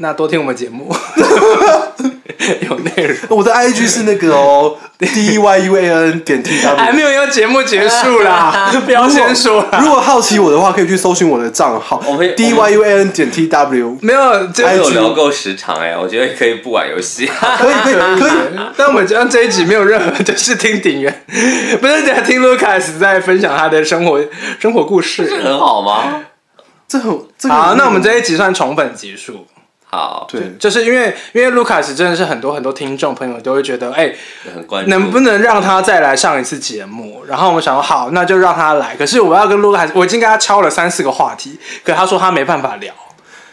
[0.00, 0.94] 那多听我们节目，
[2.70, 3.16] 有内容。
[3.36, 6.92] 我的 IG 是那个哦，D Y U A N 点 T W 还。
[6.92, 9.80] 没有要节目结束啦，不要先说啦。
[9.82, 13.98] 如果好奇我的话，可以去搜寻我的账号我们 D Y U A N 点 T W。
[14.00, 17.26] 没有，就没有聊够时长哎，我觉得可以不玩游戏。
[17.26, 18.30] 可以可以可以，
[18.78, 21.22] 但我们这样这一集没有任何就是听顶员，
[21.80, 24.20] 不是在听 Lucas 在分享他的生活
[24.60, 25.28] 生活故事。
[25.42, 26.22] 很好吗？
[26.86, 29.46] 这很这个好，那我们这一集算宠粉集数，
[29.90, 34.14] 好，对就是因为因为卢卡斯真的是很多很多听众朋友都会觉得，哎、
[34.54, 34.90] 很关注。
[34.90, 37.24] 能不能让他再来上一次节目？
[37.26, 38.94] 然后我们想说好，那就让他来。
[38.96, 42.92] 可是我要跟 Lucas，我已经跟他敲了三四个话题，可他说他没办法聊，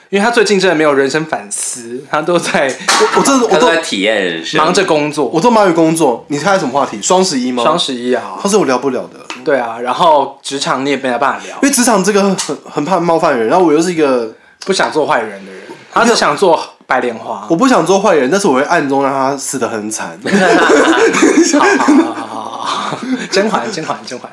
[0.10, 5.28] 因为他最近真的没有人生反思，他都在我我真的我都在体验人生，忙着工作。
[5.28, 6.26] 我都忙于工作。
[6.28, 7.02] 你开什么话题？
[7.02, 7.64] 双十一吗？
[7.64, 12.36] 双十一啊，他是我聊不了的，对啊，然后职场你也没办法聊因，为职场这个很
[12.70, 14.34] 很怕冒犯人，然后我又是一个
[14.66, 15.55] 不想做坏人的人，
[15.96, 17.48] 他只想做白莲花。
[17.50, 20.20] 我不想做坏人，但是我会暗中让他死的很惨。
[21.60, 21.66] 好
[22.14, 23.00] 好好好
[23.32, 24.30] 甄嬛甄嬛甄嬛，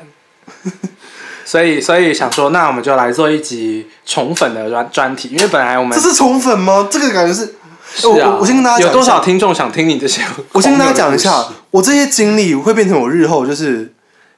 [1.45, 6.87] 所以所以想说，那我们就来做一集宠粉的专专题，因为本来我们这是宠粉吗？
[6.91, 7.55] 这个感觉是。
[7.95, 10.23] 是啊我我先跟大家有多少听众想听你这些？
[10.53, 13.92] 我先跟大家讲一下，我这些经历会变成我日后就是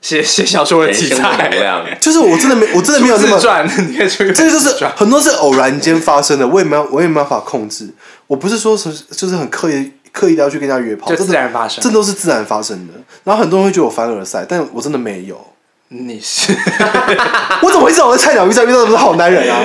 [0.06, 7.90] 写写小说的题材，量， 就是我真的没我真的没有那么，自传，你可以出这个就是很多是偶然间发生的，我也没有我也没办法控制。
[8.28, 11.90] 我不是说是就是很刻意刻意的要去跟人家约炮，就这自然发生这。
[11.90, 12.94] 都是自然发生的。
[13.24, 15.44] 然后很多人会觉得我凡尔赛，但我真的没有。
[15.88, 16.54] 你是，
[17.64, 19.64] 我怎么会知道我在菜鸟驿站遇到的不是好男人啊？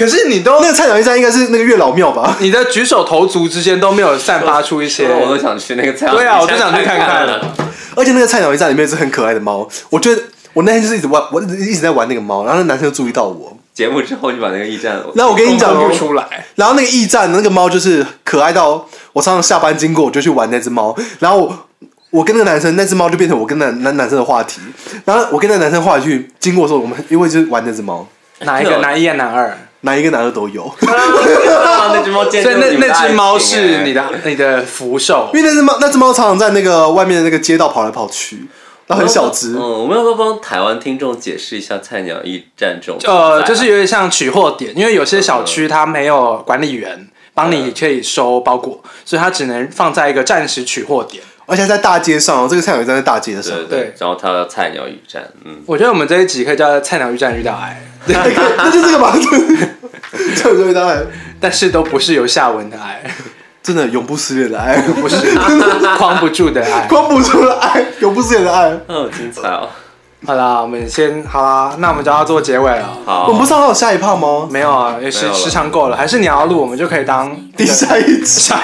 [0.00, 2.34] 可是你都那个菜鸟驿站应该是那个月老庙吧？
[2.40, 7.54] 你的举手投足之间都没有散发出一些， 我都想去那个菜鸟对啊我就想去看看了。
[7.94, 10.22] 而且那个菜鸟驿站里面是很可爱的猫，我觉得
[10.54, 13.54] 我那天就是一直玩，我一直一直在玩那个猫，然后那男生就注意到我。
[13.74, 21.68] 节目之后就把那个驿站，那我跟你讲哦公布，出来，然后那个驿站那个猫就是可爱到我常常下班经过我就去玩那只猫，然后我
[22.10, 24.62] 我跟那个男生那只猫就变成我跟男男男生的话题，
[25.04, 28.06] 然后我跟那个男生话题去经过的时候，我们因为就是玩那只猫，
[28.40, 29.56] 哪一个男一啊男二？
[29.82, 38.46] 哪一个男的都有， 啊那只猫见所以那那只猫是你的你的福寿因为那只猫那只猫常常在那个外面的那个街道跑来跑去，
[38.86, 39.54] 它很小只。
[39.56, 43.36] 嗯，，我们要不要帮台湾听众解释一下菜鸟驿站这种啊？
[43.36, 51.22] 呃，就是有点像取货点，因为有些小区它没有管理员帮你可以收包裹，所以它只能放在一个暂时取货点。
[51.50, 57.82] 而且在大街上哦，这个菜鸟驿站在大街上，对对然后它叫菜鸟驿站，嗯，我觉得我们这一集可以叫《菜鸟驿站遇到爱。
[58.06, 59.12] 那就这个吧，
[60.36, 60.96] 菜鸟遇到爱
[61.40, 63.02] 但是都不是有下文的爱，
[63.62, 65.16] 真的永不撕裂的爱， 不是
[65.98, 66.86] 框不住的爱。
[66.88, 68.70] 框不住的爱，永不撕裂的爱。
[68.86, 69.68] 好，精彩哦！
[70.26, 72.96] 好啦，我们先好啦，那我们就要做结尾了。
[73.06, 74.46] 好，我们不是还有下一炮吗？
[74.50, 78.24] 没有啊，也没有了是时长够了，还是你要录，我们就可以当第下一集。
[78.26, 78.54] 小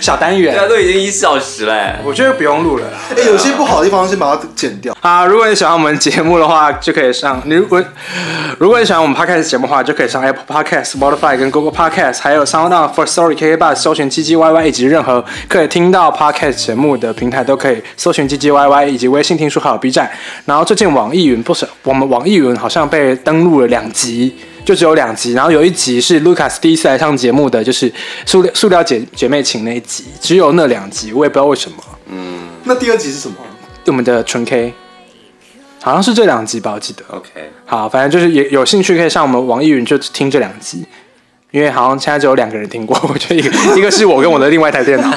[0.00, 0.68] 小单对啊，元。
[0.68, 1.96] 都已经一小时了。
[2.04, 2.98] 我觉得不用录了啦。
[3.14, 4.91] 哎、有些不好的地方先把它剪掉。
[5.02, 7.42] 啊，如果你喜欢我们节目的话，就可以上。
[7.44, 7.82] 你如果
[8.58, 14.52] 如果你喜欢我们 podcast 节目的话，就可以上 Apple Podcast、Spotify 跟 Google Podcast，还有 Sound On、For Story、KK Bus 搜寻 G G Y
[14.52, 20.08] Y，以及任何可以听到 podcast 节目的平台都可以搜寻 G G Y Y，以及微信听书还有 B 站。
[20.44, 24.36] 然后最近网易云不是我们网易云好像被登录了两集。
[24.64, 27.92] 就只有两集，然后有一集是 Lucas 第一次来上节目的，就是
[28.24, 31.78] 塑料塑料姐姐妹情那一集，只有那两集，我也不知道为什么。
[32.06, 33.34] 嗯那第二集是什么？
[33.86, 34.72] 我们的纯 K，
[35.82, 37.02] 好像是这两集吧，我记得。
[37.08, 37.28] OK，
[37.66, 40.86] 好，反正就是有有兴趣可以上我们网易云就听这两集，
[41.50, 45.10] 因为好像现在只有两个人听过， 我觉得一个一个是我跟我的另外一台电脑。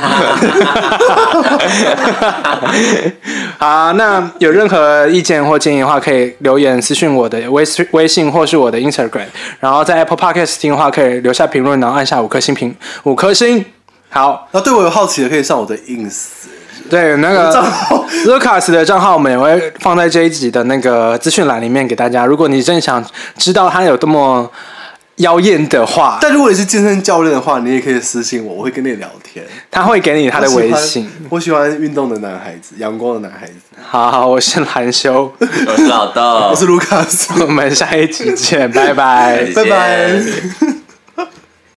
[3.57, 9.27] 好，那有任何意见或建议的话，可以留言私信我的微微信或是我的 Instagram，
[9.59, 13.63] 然后在 Apple Podcast 听的话，可以留下评论，然后按下五颗星评五颗星。
[14.09, 16.45] 好，然后对我有好奇的，可以上我的 ins。
[16.89, 17.51] 对，那个
[18.25, 22.25] Lucas 的账号我们也会放在这一集的那个资讯栏里面给大家。
[22.25, 23.03] 如果你真想
[23.37, 24.49] 知道他有多么
[25.17, 29.45] 妖艳的话，但如果你是健身教练的话，你也可以私信我，我会跟你聊天。
[29.71, 31.09] 他会给你他的微信。
[31.29, 33.53] 我喜欢运动的男孩子，阳光的男孩子。
[33.81, 36.21] 好好，我是蓝修，我是老豆，
[36.51, 39.45] 我是 Lucas，我们下一集见，拜拜。
[39.55, 40.11] 拜拜。